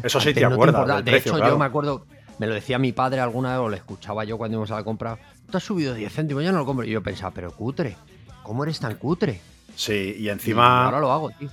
Eso 0.03 0.21
sí 0.21 0.29
Antes 0.29 0.35
te 0.41 0.45
acuerdas 0.45 0.87
De 1.03 1.11
precio, 1.11 1.31
hecho, 1.31 1.37
claro. 1.37 1.53
yo 1.55 1.59
me 1.59 1.65
acuerdo, 1.65 2.05
me 2.39 2.47
lo 2.47 2.53
decía 2.53 2.79
mi 2.79 2.93
padre 2.93 3.19
alguna 3.19 3.49
vez, 3.51 3.59
o 3.59 3.67
lo 3.69 3.75
escuchaba 3.75 4.23
yo 4.23 4.37
cuando 4.37 4.55
íbamos 4.55 4.71
a 4.71 4.75
la 4.75 4.83
compra, 4.85 5.17
tú 5.49 5.57
has 5.57 5.63
subido 5.63 5.93
10 5.93 6.13
céntimos, 6.13 6.43
ya 6.43 6.53
no 6.53 6.59
lo 6.59 6.65
compro. 6.65 6.85
Y 6.85 6.91
yo 6.91 7.03
pensaba, 7.03 7.31
pero 7.31 7.51
cutre, 7.51 7.97
¿cómo 8.43 8.63
eres 8.63 8.79
tan 8.79 8.95
cutre? 8.95 9.41
Sí, 9.75 10.15
y 10.17 10.23
Y 10.23 10.29
encima... 10.29 10.85
ahora 10.85 10.99
lo 11.01 11.11
hago, 11.11 11.29
tío. 11.31 11.49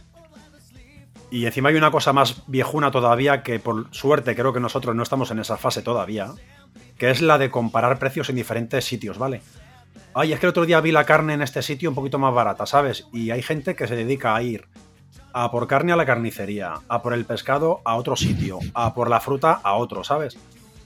Y 1.30 1.44
encima 1.46 1.68
hay 1.68 1.74
una 1.76 1.90
cosa 1.90 2.12
más 2.12 2.42
viejuna 2.46 2.90
todavía 2.90 3.42
que 3.42 3.58
por 3.58 3.88
suerte 3.94 4.34
creo 4.34 4.52
que 4.52 4.60
nosotros 4.60 4.94
no 4.96 5.02
estamos 5.02 5.30
en 5.30 5.38
esa 5.40 5.56
fase 5.58 5.82
todavía, 5.82 6.30
que 6.96 7.10
es 7.10 7.20
la 7.20 7.36
de 7.38 7.50
comparar 7.50 7.98
precios 7.98 8.30
en 8.30 8.36
diferentes 8.36 8.84
sitios, 8.84 9.18
¿vale? 9.18 9.42
Ay, 10.14 10.32
es 10.32 10.40
que 10.40 10.46
el 10.46 10.50
otro 10.50 10.66
día 10.66 10.80
vi 10.80 10.92
la 10.92 11.04
carne 11.04 11.34
en 11.34 11.42
este 11.42 11.62
sitio 11.62 11.90
un 11.90 11.94
poquito 11.94 12.18
más 12.18 12.34
barata, 12.34 12.66
¿sabes? 12.66 13.06
Y 13.12 13.30
hay 13.30 13.42
gente 13.42 13.76
que 13.76 13.86
se 13.86 13.94
dedica 13.96 14.34
a 14.34 14.42
ir 14.42 14.66
a 15.32 15.50
por 15.50 15.66
carne 15.68 15.92
a 15.92 15.96
la 15.96 16.06
carnicería, 16.06 16.74
a 16.88 17.02
por 17.02 17.12
el 17.12 17.24
pescado 17.24 17.80
a 17.84 17.96
otro 17.96 18.16
sitio, 18.16 18.58
a 18.74 18.94
por 18.94 19.10
la 19.10 19.20
fruta 19.20 19.60
a 19.62 19.74
otro, 19.74 20.02
¿sabes? 20.02 20.36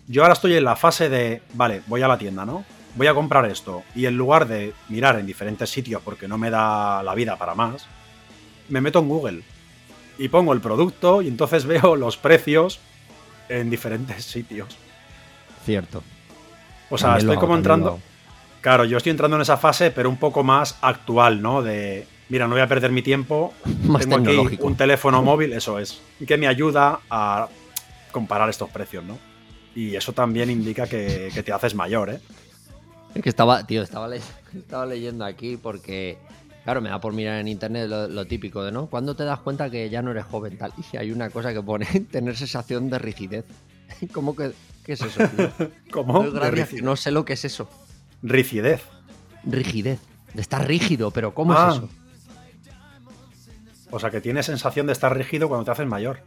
Yo 0.09 0.23
ahora 0.23 0.35
estoy 0.35 0.55
en 0.55 0.65
la 0.65 0.77
fase 0.77 1.09
de, 1.09 1.43
vale, 1.55 1.83
voy 1.87 2.03
a 2.03 2.09
la 2.09 2.19
tienda, 2.19 2.45
¿no? 2.45 2.65
Voy 2.97 3.07
a 3.07 3.15
comprar 3.15 3.47
esto. 3.47 3.83
Y 3.95 4.07
en 4.07 4.17
lugar 4.17 4.47
de 4.47 4.75
mirar 4.89 5.19
en 5.19 5.27
diferentes 5.27 5.71
sitios 5.71 6.03
porque 6.03 6.29
no 6.29 6.37
me 6.37 6.51
da 6.51 7.03
la 7.03 7.15
vida 7.15 7.37
para 7.37 7.55
más, 7.55 7.87
me 8.69 8.81
meto 8.81 8.99
en 8.99 9.09
Google 9.09 9.43
y 10.19 10.29
pongo 10.29 10.53
el 10.53 10.61
producto 10.61 11.23
y 11.23 11.29
entonces 11.29 11.65
veo 11.67 11.97
los 11.97 12.17
precios 12.17 12.81
en 13.49 13.71
diferentes 13.71 14.25
sitios. 14.25 14.77
Cierto. 15.65 16.03
O 16.91 16.99
sea, 16.99 17.11
También 17.11 17.19
estoy 17.29 17.37
hago, 17.37 17.41
como 17.41 17.57
entrando. 17.57 18.01
Claro, 18.63 18.85
yo 18.87 18.97
estoy 18.97 19.11
entrando 19.11 19.37
en 19.37 19.43
esa 19.43 19.57
fase, 19.59 19.91
pero 19.91 20.09
un 20.09 20.17
poco 20.17 20.43
más 20.43 20.79
actual, 20.81 21.43
¿no? 21.43 21.63
De, 21.63 22.07
mira, 22.29 22.47
no 22.47 22.55
voy 22.55 22.63
a 22.63 22.67
perder 22.69 22.93
mi 22.93 23.03
tiempo. 23.03 23.53
Más 23.87 24.07
Tengo 24.07 24.17
aquí 24.17 24.57
un 24.61 24.77
teléfono 24.77 25.21
móvil, 25.23 25.53
eso 25.53 25.79
es, 25.79 26.01
que 26.27 26.37
me 26.39 26.47
ayuda 26.47 27.01
a 27.11 27.49
comparar 28.13 28.49
estos 28.49 28.71
precios, 28.71 29.05
¿no? 29.05 29.19
Y 29.75 29.97
eso 29.97 30.13
también 30.13 30.49
indica 30.49 30.87
que, 30.87 31.31
que 31.35 31.43
te 31.43 31.53
haces 31.53 31.75
mayor, 31.75 32.11
¿eh? 32.11 32.21
Es 33.15 33.23
que 33.23 33.29
estaba, 33.29 33.67
tío, 33.67 33.83
estaba, 33.83 34.07
le- 34.07 34.21
estaba 34.57 34.87
leyendo 34.87 35.25
aquí 35.25 35.57
porque, 35.57 36.19
claro, 36.63 36.81
me 36.81 36.89
da 36.89 37.01
por 37.01 37.13
mirar 37.15 37.41
en 37.41 37.49
internet 37.49 37.89
lo, 37.89 38.07
lo 38.07 38.25
típico 38.27 38.63
de, 38.63 38.71
¿no? 38.71 38.87
¿Cuándo 38.87 39.17
te 39.17 39.25
das 39.25 39.41
cuenta 39.41 39.69
que 39.71 39.91
ya 39.91 40.03
no 40.03 40.13
eres 40.13 40.25
joven 40.27 40.57
tal? 40.57 40.73
Y 40.93 40.97
hay 40.97 41.11
una 41.11 41.31
cosa 41.31 41.53
que 41.53 41.63
pone 41.63 41.87
tener 42.13 42.37
sensación 42.37 42.89
de 42.91 42.99
rigidez. 43.01 43.45
¿Cómo 44.13 44.37
que 44.37 44.53
qué 44.85 44.93
es 44.93 45.03
eso? 45.03 45.21
tío? 45.27 45.51
¿Cómo? 45.91 46.23
Gracias, 46.31 46.81
no 46.83 46.95
sé 46.97 47.11
lo 47.11 47.25
que 47.25 47.33
es 47.33 47.45
eso. 47.45 47.69
Rigidez. 48.23 48.83
Rigidez. 49.45 50.01
De 50.35 50.41
estar 50.41 50.67
rígido, 50.67 51.11
pero 51.11 51.35
¿cómo 51.35 51.53
Ah. 51.55 51.69
es 51.71 51.77
eso? 51.77 51.89
O 53.91 53.99
sea, 53.99 54.11
que 54.11 54.21
tienes 54.21 54.47
sensación 54.47 54.87
de 54.87 54.93
estar 54.95 55.15
rígido 55.17 55.49
cuando 55.49 55.65
te 55.67 55.71
haces 55.73 55.87
mayor. 55.87 56.21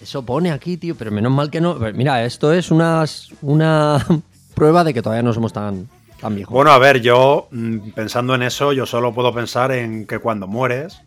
Eso 0.00 0.24
pone 0.24 0.52
aquí, 0.52 0.76
tío, 0.76 0.94
pero 0.94 1.10
menos 1.10 1.32
mal 1.32 1.50
que 1.50 1.60
no. 1.60 1.74
Mira, 1.94 2.24
esto 2.24 2.52
es 2.52 2.70
una, 2.70 3.04
una 3.42 4.04
prueba 4.54 4.84
de 4.84 4.94
que 4.94 5.02
todavía 5.02 5.22
no 5.22 5.32
somos 5.32 5.52
tan, 5.52 5.88
tan 6.20 6.34
viejos. 6.36 6.52
Bueno, 6.52 6.70
a 6.70 6.78
ver, 6.78 7.00
yo 7.00 7.48
mm, 7.50 7.90
pensando 7.90 8.34
en 8.34 8.42
eso, 8.42 8.72
yo 8.72 8.86
solo 8.86 9.12
puedo 9.12 9.34
pensar 9.34 9.72
en 9.72 10.06
que 10.06 10.18
cuando 10.20 10.46
mueres 10.46 11.00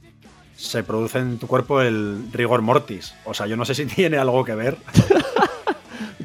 se 0.58 0.84
produce 0.84 1.19
en 1.19 1.38
tu 1.38 1.47
cuerpo 1.47 1.82
el 1.82 2.23
rigor 2.34 2.62
mortis. 2.62 3.13
O 3.23 3.34
sea, 3.34 3.45
yo 3.47 3.56
no 3.56 3.63
sé 3.63 3.75
si 3.75 3.86
tiene 3.95 4.17
algo 4.17 4.43
que 4.43 4.56
ver. 4.56 4.77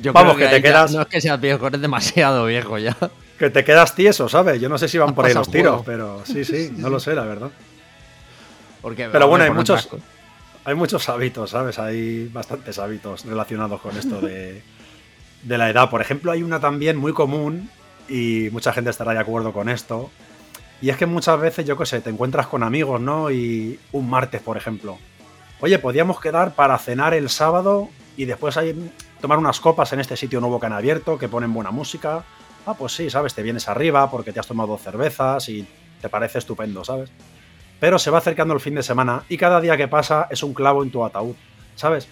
Yo 0.02 0.12
vamos, 0.12 0.35
creo 0.35 0.48
que 0.48 0.50
te 0.50 0.57
ahí 0.57 0.62
ya- 0.62 0.68
quedas- 0.68 0.92
No 0.92 1.02
es 1.02 1.07
que 1.07 1.20
seas 1.20 1.40
viejo, 1.40 1.64
eres 1.68 1.81
demasiado 1.81 2.46
viejo 2.46 2.76
ya. 2.76 2.96
Que 3.38 3.51
te 3.51 3.64
quedas 3.64 3.95
tieso, 3.95 4.29
¿sabes? 4.29 4.61
Yo 4.61 4.68
no 4.68 4.79
sé 4.79 4.88
si 4.88 4.99
van 4.99 5.14
por 5.14 5.27
ahí 5.27 5.35
los 5.35 5.51
tiros, 5.51 5.83
pero 5.85 6.25
sí, 6.25 6.45
sí, 6.45 6.73
no 6.77 6.90
lo 6.90 7.01
sé, 7.01 7.14
la 7.14 7.25
verdad. 7.25 7.51
Porque, 8.81 9.09
Pero 9.09 9.29
bueno, 9.29 9.45
hay 9.45 9.51
muchos-. 9.51 9.88
Hay 10.64 10.77
muchos 10.77 11.09
hábitos, 11.09 11.51
¿sabes? 11.51 11.81
Hay 11.81 12.29
bastantes 12.29 12.79
hábitos 12.79 13.25
relacionados 13.25 13.81
con 13.81 13.97
esto 13.97 14.21
de, 14.21 14.62
de 15.42 15.59
la 15.59 15.68
edad. 15.68 15.90
Por 15.90 16.01
ejemplo, 16.01 16.31
hay 16.31 16.45
una 16.45 16.61
también 16.61 16.97
muy 16.97 17.12
común 17.12 17.68
y 18.09 18.49
mucha 18.53 18.73
gente 18.73 18.90
estará 18.90 19.12
de 19.12 19.18
acuerdo 19.18 19.53
con 19.53 19.68
esto. 19.68 20.11
Y 20.81 20.90
es 20.90 20.97
que 20.97 21.07
muchas 21.07 21.40
veces, 21.40 21.64
yo 21.64 21.77
qué 21.77 21.87
sé, 21.87 22.01
te 22.01 22.11
encuentras 22.11 22.47
con 22.47 22.62
amigos, 22.62 23.01
¿no? 23.01 23.31
Y 23.31 23.79
un 23.92 24.09
martes, 24.09 24.40
por 24.40 24.57
ejemplo. 24.57 24.99
Oye, 25.61 25.79
podíamos 25.79 26.21
quedar 26.21 26.55
para 26.55 26.77
cenar 26.79 27.14
el 27.14 27.29
sábado 27.29 27.88
y 28.16 28.25
después 28.25 28.57
hay, 28.57 28.92
tomar 29.21 29.38
unas 29.38 29.61
copas 29.61 29.92
en 29.92 30.01
este 30.01 30.16
sitio 30.16 30.40
nuevo 30.40 30.59
que 30.59 30.66
han 30.66 30.73
abierto, 30.73 31.18
que 31.18 31.29
ponen 31.29 31.55
buena 31.55 31.71
música. 31.71 32.25
Ah, 32.66 32.75
pues 32.75 32.92
sí, 32.92 33.11
¿sabes? 33.11 33.35
Te 33.35 33.42
vienes 33.42 33.68
arriba 33.68 34.11
porque 34.11 34.33
te 34.33 34.40
has 34.40 34.46
tomado 34.46 34.77
cervezas 34.79 35.48
y 35.48 35.66
te 36.01 36.09
parece 36.09 36.38
estupendo, 36.38 36.85
¿sabes? 36.85 37.11
Pero 37.81 37.98
se 37.98 38.11
va 38.11 38.18
acercando 38.18 38.55
el 38.55 38.61
fin 38.61 38.75
de 38.75 38.83
semana 38.83 39.25
y 39.29 39.37
cada 39.37 39.61
día 39.61 39.77
que 39.77 39.88
pasa 39.88 40.29
es 40.31 40.42
un 40.42 40.55
clavo 40.55 40.83
en 40.83 40.90
tu 40.90 41.05
ataúd, 41.05 41.35
¿sabes? 41.75 42.09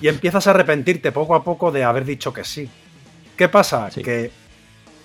Y 0.00 0.08
empiezas 0.08 0.46
a 0.46 0.50
arrepentirte 0.50 1.12
poco 1.12 1.34
a 1.34 1.44
poco 1.44 1.70
de 1.70 1.84
haber 1.84 2.04
dicho 2.04 2.32
que 2.32 2.44
sí. 2.44 2.70
¿Qué 3.36 3.48
pasa? 3.48 3.90
Sí. 3.90 4.02
Que 4.02 4.30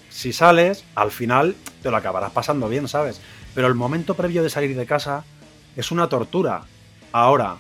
si 0.09 0.31
sales, 0.31 0.85
al 0.95 1.11
final 1.11 1.55
te 1.81 1.91
lo 1.91 1.97
acabarás 1.97 2.31
pasando 2.31 2.69
bien, 2.69 2.87
¿sabes? 2.87 3.19
Pero 3.53 3.67
el 3.67 3.75
momento 3.75 4.15
previo 4.15 4.43
de 4.43 4.49
salir 4.49 4.75
de 4.75 4.85
casa 4.85 5.25
es 5.75 5.91
una 5.91 6.07
tortura. 6.07 6.61
Ahora, 7.11 7.57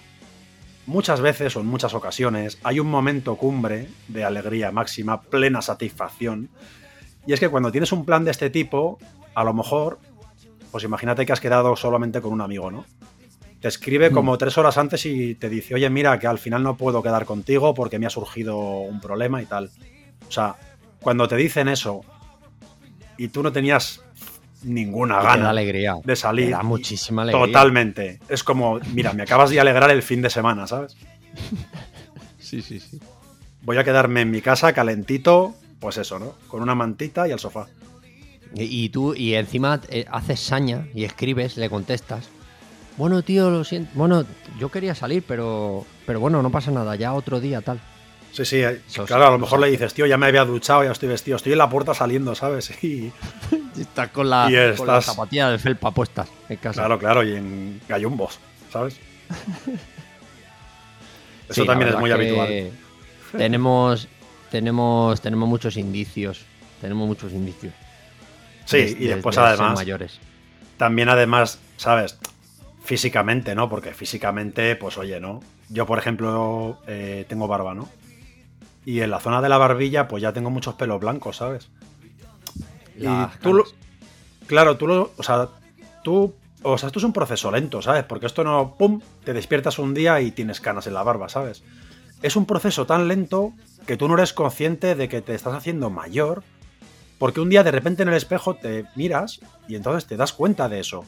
muchas 0.85 1.21
veces 1.21 1.55
o 1.55 1.59
en 1.59 1.67
muchas 1.67 1.93
ocasiones 1.93 2.57
hay 2.63 2.79
un 2.79 2.87
momento 2.87 3.35
cumbre 3.35 3.89
de 4.07 4.23
alegría 4.23 4.71
máxima, 4.71 5.21
plena 5.21 5.61
satisfacción. 5.61 6.49
Y 7.25 7.33
es 7.33 7.39
que 7.39 7.49
cuando 7.49 7.71
tienes 7.71 7.91
un 7.91 8.05
plan 8.05 8.25
de 8.25 8.31
este 8.31 8.49
tipo, 8.49 8.99
a 9.33 9.43
lo 9.43 9.53
mejor, 9.53 9.99
pues 10.71 10.83
imagínate 10.83 11.25
que 11.25 11.33
has 11.33 11.39
quedado 11.39 11.75
solamente 11.75 12.21
con 12.21 12.33
un 12.33 12.41
amigo, 12.41 12.71
¿no? 12.71 12.85
Te 13.61 13.69
escribe 13.69 14.11
como 14.11 14.37
tres 14.37 14.57
horas 14.57 14.77
antes 14.77 15.05
y 15.05 15.35
te 15.35 15.49
dice, 15.49 15.73
oye, 15.73 15.89
mira, 15.89 16.19
que 16.19 16.27
al 16.27 16.37
final 16.37 16.63
no 16.63 16.75
puedo 16.75 17.01
quedar 17.01 17.25
contigo 17.25 17.73
porque 17.73 17.97
me 17.97 18.05
ha 18.05 18.09
surgido 18.09 18.57
un 18.57 18.99
problema 18.99 19.41
y 19.41 19.45
tal. 19.45 19.69
O 20.27 20.31
sea, 20.31 20.55
cuando 20.99 21.29
te 21.29 21.37
dicen 21.37 21.69
eso 21.69 22.01
y 23.17 23.29
tú 23.29 23.41
no 23.41 23.53
tenías 23.53 24.01
ninguna 24.63 25.21
gana 25.21 25.49
alegría. 25.49 25.95
de 26.03 26.15
salir. 26.15 26.47
Te 26.47 26.51
da 26.51 26.63
muchísima 26.63 27.21
alegría. 27.21 27.45
Totalmente. 27.45 28.19
Es 28.27 28.43
como, 28.43 28.79
mira, 28.93 29.13
me 29.13 29.23
acabas 29.23 29.49
de 29.49 29.59
alegrar 29.59 29.91
el 29.91 30.01
fin 30.01 30.21
de 30.21 30.29
semana, 30.29 30.67
¿sabes? 30.67 30.97
Sí, 32.37 32.61
sí, 32.61 32.79
sí. 32.79 32.99
Voy 33.63 33.77
a 33.77 33.83
quedarme 33.83 34.21
en 34.21 34.29
mi 34.29 34.41
casa 34.41 34.73
calentito, 34.73 35.55
pues 35.83 35.97
eso, 35.97 36.17
¿no? 36.17 36.33
Con 36.47 36.61
una 36.61 36.73
mantita 36.75 37.27
y 37.27 37.31
al 37.33 37.39
sofá. 37.39 37.67
Y, 38.55 38.85
y 38.85 38.89
tú, 38.89 39.13
y 39.13 39.33
encima 39.35 39.81
eh, 39.89 40.05
haces 40.09 40.39
saña 40.39 40.87
y 40.95 41.03
escribes, 41.03 41.57
le 41.57 41.69
contestas. 41.69 42.29
Bueno, 42.97 43.21
tío, 43.21 43.49
lo 43.49 43.63
siento. 43.65 43.91
Bueno, 43.95 44.23
yo 44.59 44.71
quería 44.71 44.95
salir, 44.95 45.23
pero. 45.27 45.85
Pero 46.05 46.19
bueno, 46.21 46.41
no 46.41 46.49
pasa 46.51 46.71
nada, 46.71 46.95
ya 46.95 47.13
otro 47.13 47.39
día 47.41 47.59
tal. 47.61 47.81
Sí, 48.31 48.45
sí, 48.45 48.63
eh, 48.63 48.81
claro, 49.05 49.27
a 49.27 49.31
lo 49.31 49.37
mejor 49.39 49.59
le 49.59 49.69
dices, 49.69 49.93
tío, 49.93 50.05
ya 50.07 50.17
me 50.17 50.25
había 50.27 50.43
duchado, 50.45 50.83
ya 50.83 50.91
estoy 50.91 51.09
vestido, 51.09 51.35
estoy 51.37 51.51
en 51.51 51.57
la 51.59 51.69
puerta 51.69 51.93
saliendo, 51.93 52.33
¿sabes? 52.33 52.71
Y 52.83 53.11
Estás 53.79 54.09
con 54.09 54.29
la, 54.29 54.47
Y 54.49 54.75
con 54.77 54.87
la 54.87 55.01
zapatilla 55.01 55.49
de 55.49 55.59
felpa 55.59 55.91
puestas 55.91 56.29
en 56.49 56.57
casa. 56.57 56.81
claro, 56.81 56.97
claro, 56.97 57.23
y 57.23 57.35
en 57.35 57.81
gallumbos, 57.89 58.39
¿sabes? 58.71 58.97
Eso 61.49 61.61
Sí, 61.61 61.67
también 61.67 61.89
es 61.91 61.99
muy 61.99 62.09
habitual. 62.11 62.71
Tenemos, 63.37 64.07
tenemos, 64.53 65.19
tenemos 65.19 65.49
muchos 65.49 65.77
indicios. 65.77 66.45
Tenemos 66.79 67.07
muchos 67.07 67.31
indicios. 67.33 67.73
Sí, 68.65 68.77
y 68.77 69.07
de- 69.07 69.15
después 69.15 69.35
además, 69.39 69.73
mayores. 69.73 70.19
también 70.77 71.09
además, 71.09 71.57
¿sabes? 71.77 72.19
Físicamente, 72.83 73.55
¿no? 73.55 73.67
Porque 73.67 73.95
físicamente, 73.95 74.75
pues 74.75 74.99
oye, 74.99 75.19
¿no? 75.19 75.39
Yo, 75.69 75.87
por 75.87 75.97
ejemplo, 75.97 76.77
eh, 76.85 77.25
tengo 77.27 77.47
barba, 77.47 77.73
¿no? 77.73 77.89
Y 78.85 78.99
en 78.99 79.09
la 79.09 79.19
zona 79.19 79.41
de 79.41 79.49
la 79.49 79.57
barbilla, 79.57 80.07
pues 80.07 80.21
ya 80.21 80.33
tengo 80.33 80.51
muchos 80.51 80.75
pelos 80.75 80.99
blancos, 81.01 81.37
¿sabes? 81.37 81.69
Y 82.95 83.07
tú 83.41 83.55
lo-. 83.55 83.63
Claro, 84.45 84.77
tú 84.77 84.85
lo. 84.87 85.11
O 85.17 85.23
sea, 85.23 85.49
tú. 86.03 86.35
O 86.61 86.77
sea, 86.77 86.87
esto 86.87 86.99
es 86.99 87.05
un 87.05 87.13
proceso 87.13 87.49
lento, 87.51 87.81
¿sabes? 87.81 88.03
Porque 88.03 88.27
esto 88.27 88.43
no. 88.43 88.75
¡Pum! 88.77 89.01
Te 89.25 89.33
despiertas 89.33 89.79
un 89.79 89.95
día 89.95 90.21
y 90.21 90.29
tienes 90.31 90.61
canas 90.61 90.85
en 90.85 90.93
la 90.93 91.01
barba, 91.01 91.27
¿sabes? 91.27 91.63
Es 92.21 92.35
un 92.35 92.45
proceso 92.45 92.85
tan 92.85 93.07
lento 93.07 93.51
que 93.85 93.97
tú 93.97 94.07
no 94.07 94.15
eres 94.15 94.33
consciente 94.33 94.95
de 94.95 95.09
que 95.09 95.21
te 95.21 95.35
estás 95.35 95.53
haciendo 95.53 95.89
mayor. 95.89 96.43
Porque 97.19 97.39
un 97.39 97.49
día 97.49 97.63
de 97.63 97.71
repente 97.71 98.03
en 98.03 98.09
el 98.09 98.15
espejo 98.15 98.55
te 98.55 98.85
miras 98.95 99.39
y 99.67 99.75
entonces 99.75 100.05
te 100.05 100.17
das 100.17 100.33
cuenta 100.33 100.67
de 100.67 100.79
eso. 100.79 101.05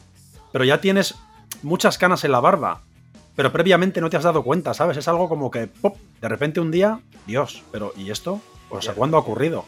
Pero 0.52 0.64
ya 0.64 0.80
tienes 0.80 1.14
muchas 1.62 1.98
canas 1.98 2.24
en 2.24 2.32
la 2.32 2.40
barba. 2.40 2.82
Pero 3.34 3.52
previamente 3.52 4.00
no 4.00 4.08
te 4.08 4.16
has 4.16 4.24
dado 4.24 4.42
cuenta, 4.42 4.72
¿sabes? 4.72 4.96
Es 4.96 5.08
algo 5.08 5.28
como 5.28 5.50
que. 5.50 5.66
¡pop! 5.66 5.96
De 6.20 6.28
repente 6.28 6.60
un 6.60 6.70
día. 6.70 7.00
Dios, 7.26 7.62
pero 7.70 7.92
¿y 7.96 8.10
esto? 8.10 8.40
O 8.70 8.80
sea, 8.80 8.94
¿cuándo 8.94 9.16
ha 9.16 9.20
ocurrido? 9.20 9.64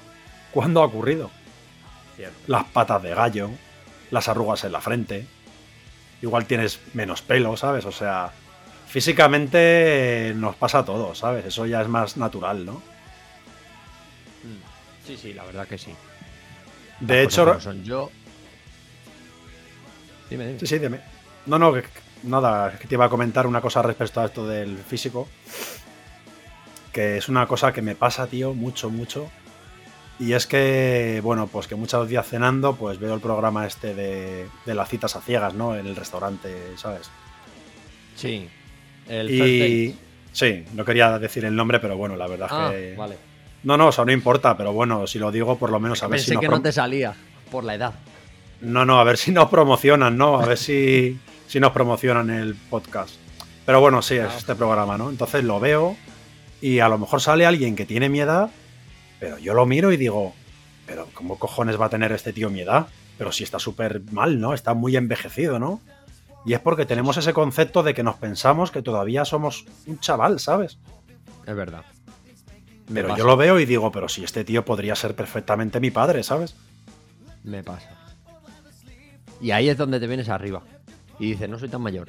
¿Cuándo 0.53 0.81
ha 0.81 0.87
ocurrido? 0.87 1.31
las 2.47 2.65
patas 2.65 3.01
de 3.03 3.15
gallo, 3.15 3.51
las 4.11 4.29
arrugas 4.29 4.65
en 4.65 4.73
la 4.73 4.81
frente. 4.81 5.27
Igual 6.21 6.47
tienes 6.47 6.81
menos 6.95 7.23
pelo, 7.23 7.57
¿sabes? 7.57 7.85
O 7.85 7.93
sea, 7.93 8.33
físicamente 8.87 10.33
nos 10.35 10.57
pasa 10.57 10.81
a 10.81 10.85
todos, 10.85 11.19
¿sabes? 11.19 11.45
Eso 11.45 11.67
ya 11.67 11.81
es 11.81 11.89
más 11.89 12.17
natural, 12.17 12.67
¿no? 12.67 12.83
Sí, 15.09 15.17
sí, 15.17 15.33
la 15.33 15.43
verdad 15.45 15.67
que 15.67 15.79
sí. 15.79 15.91
De 17.01 17.25
Las 17.25 17.33
hecho, 17.33 17.59
son. 17.61 17.83
yo. 17.83 18.11
Dime, 20.29 20.47
dime. 20.49 20.59
sí, 20.61 20.67
sí, 20.67 20.79
dime. 20.79 21.01
No, 21.47 21.59
no, 21.59 21.73
que- 21.73 21.83
nada, 22.25 22.79
que 22.79 22.87
te 22.87 22.95
iba 22.95 23.07
a 23.07 23.09
comentar 23.09 23.47
una 23.47 23.63
cosa 23.63 23.81
respecto 23.81 24.21
a 24.21 24.27
esto 24.27 24.47
del 24.47 24.77
físico. 24.77 25.27
Que 26.93 27.17
es 27.17 27.29
una 27.31 27.47
cosa 27.47 27.73
que 27.73 27.81
me 27.81 27.95
pasa, 27.95 28.27
tío, 28.27 28.53
mucho, 28.53 28.91
mucho. 28.91 29.31
Y 30.21 30.35
es 30.35 30.47
que, 30.47 31.21
bueno, 31.23 31.47
pues 31.47 31.69
que 31.69 31.75
muchos 31.75 32.07
días 32.07 32.29
cenando, 32.29 32.77
pues 32.77 32.99
veo 32.99 33.15
el 33.15 33.21
programa 33.21 33.67
este 33.67 33.95
de, 33.95 34.47
de 34.67 34.75
las 34.75 34.91
citas 34.91 35.17
a 35.17 35.23
ciegas, 35.23 35.55
¿no? 35.55 35.75
En 35.75 35.87
el 35.87 35.97
restaurante, 35.97 36.77
¿sabes? 36.77 37.09
Sí. 38.15 38.47
El. 39.09 39.31
Y 39.31 39.97
sí, 40.33 40.67
no 40.75 40.85
quería 40.85 41.19
decir 41.19 41.47
el 41.47 41.57
nombre, 41.57 41.81
pero 41.81 41.97
bueno, 41.97 42.15
la 42.15 42.27
verdad 42.27 42.49
Ah, 42.51 42.69
que. 42.73 42.95
vale. 42.95 43.17
No, 43.63 43.77
no, 43.77 43.89
o 43.89 43.93
sea, 43.93 44.05
no 44.05 44.13
importa, 44.13 44.57
pero 44.57 44.73
bueno, 44.73 45.07
si 45.07 45.19
lo 45.19 45.33
digo, 45.33 45.59
por 45.59 45.71
lo 45.71 45.81
menos 45.81 46.03
a 46.03 46.07
ver 46.07 46.19
Pensé 46.19 46.27
si 46.27 46.35
nos 46.35 46.41
que 46.41 46.49
no 46.49 46.63
te 46.63 46.73
salía 46.73 47.15
por 47.51 47.65
la 47.65 47.75
edad. 47.75 47.95
No, 48.61 48.85
no, 48.85 48.99
a 48.99 49.05
ver 49.05 49.19
si 49.19 49.31
nos 49.31 49.49
promocionan, 49.49 50.17
¿no? 50.17 50.41
A 50.41 50.47
ver 50.47 50.59
si, 50.59 51.19
si 51.47 51.61
nos 51.61 51.73
promocionan 51.73 52.31
el 52.31 52.55
podcast. 52.55 53.17
Pero 53.67 53.81
bueno, 53.81 54.01
sí, 54.03 54.15
es 54.15 54.35
este 54.37 54.55
programa, 54.55 54.97
¿no? 54.97 55.11
Entonces 55.11 55.45
lo 55.45 55.61
veo 55.61 55.97
y 56.61 56.81
a 56.81 56.89
lo 56.89 56.99
mejor 56.99 57.21
sale 57.21 57.47
alguien 57.47 57.77
que 57.77 57.85
tiene 57.85 58.09
mi 58.09 58.21
edad, 58.21 58.51
pero 59.21 59.39
yo 59.39 59.55
lo 59.55 59.67
miro 59.67 59.93
y 59.93 59.97
digo, 59.97 60.35
pero 60.87 61.07
¿cómo 61.15 61.39
cojones 61.39 61.81
va 61.81 61.87
a 61.87 61.91
tener 61.91 62.13
este 62.13 62.33
tío 62.33 62.51
mi 62.51 62.61
edad? 62.61 62.87
Pero 63.19 63.31
si 63.33 63.45
está 63.45 63.59
súper 63.59 64.01
mal, 64.11 64.41
¿no? 64.41 64.55
Está 64.55 64.75
muy 64.75 64.97
envejecido, 64.97 65.59
¿no? 65.59 65.81
Y 66.47 66.55
es 66.55 66.61
porque 66.61 66.87
tenemos 66.87 67.17
ese 67.17 67.33
concepto 67.33 67.83
de 67.83 67.95
que 67.95 68.03
nos 68.03 68.17
pensamos 68.17 68.71
que 68.71 68.81
todavía 68.81 69.25
somos 69.25 69.67
un 69.87 70.01
chaval, 70.01 70.41
¿sabes? 70.41 70.79
Es 71.47 71.55
verdad. 71.55 71.85
Me 72.89 72.95
Pero 72.97 73.09
pasa, 73.09 73.19
yo 73.19 73.27
lo 73.27 73.37
veo 73.37 73.61
y 73.61 73.67
digo, 73.67 73.93
pero 73.93 74.09
si 74.09 74.25
este 74.25 74.45
tío 74.45 74.65
podría 74.65 74.95
ser 74.95 75.15
perfectamente 75.15 75.79
mi 75.81 75.91
padre, 75.91 76.23
¿sabes? 76.23 76.55
Me 77.45 77.63
pasa. 77.63 77.91
Y 79.41 79.51
ahí 79.51 79.69
es 79.69 79.77
donde 79.77 80.01
te 80.01 80.07
vienes 80.07 80.29
arriba. 80.29 80.63
Y 81.19 81.33
dices, 81.33 81.49
no 81.49 81.59
soy 81.59 81.69
tan 81.69 81.83
mayor. 81.83 82.09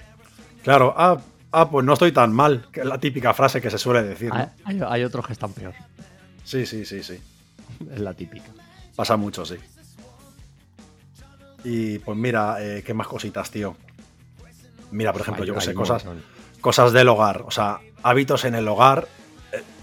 Claro, 0.64 0.94
ah, 0.98 1.20
ah, 1.52 1.70
pues 1.70 1.86
no 1.86 1.94
estoy 1.94 2.12
tan 2.12 2.32
mal, 2.34 2.68
que 2.72 2.82
es 2.82 2.86
la 2.86 2.98
típica 3.00 3.34
frase 3.34 3.62
que 3.62 3.70
se 3.70 3.78
suele 3.78 4.04
decir. 4.04 4.32
¿no? 4.34 4.90
Hay, 4.90 5.04
otros 5.04 5.28
que 5.28 5.34
están 5.34 5.52
peor. 5.54 5.74
Sí, 6.44 6.66
sí, 6.66 6.86
sí, 6.86 7.04
sí. 7.04 7.20
Es 7.92 8.00
la 8.00 8.14
típica. 8.14 8.48
Pasa 8.96 9.16
mucho, 9.18 9.46
sí. 9.46 9.56
Y 11.64 12.00
pues 12.00 12.18
mira, 12.18 12.58
eh, 12.60 12.84
qué 12.86 12.94
más 12.94 13.08
cositas, 13.08 13.52
tío. 13.52 13.76
Mira, 14.92 15.12
por 15.12 15.22
ejemplo, 15.22 15.44
Hay- 15.44 15.48
yo 15.48 15.56
que 15.56 15.62
sé, 15.62 15.74
cosas, 15.74 16.06
montón. 16.06 16.24
cosas 16.62 16.94
del 16.94 17.08
hogar, 17.10 17.44
o 17.46 17.52
sea, 17.52 17.80
hábitos 18.02 18.46
en 18.46 18.56
el 18.56 18.68
hogar, 18.68 19.08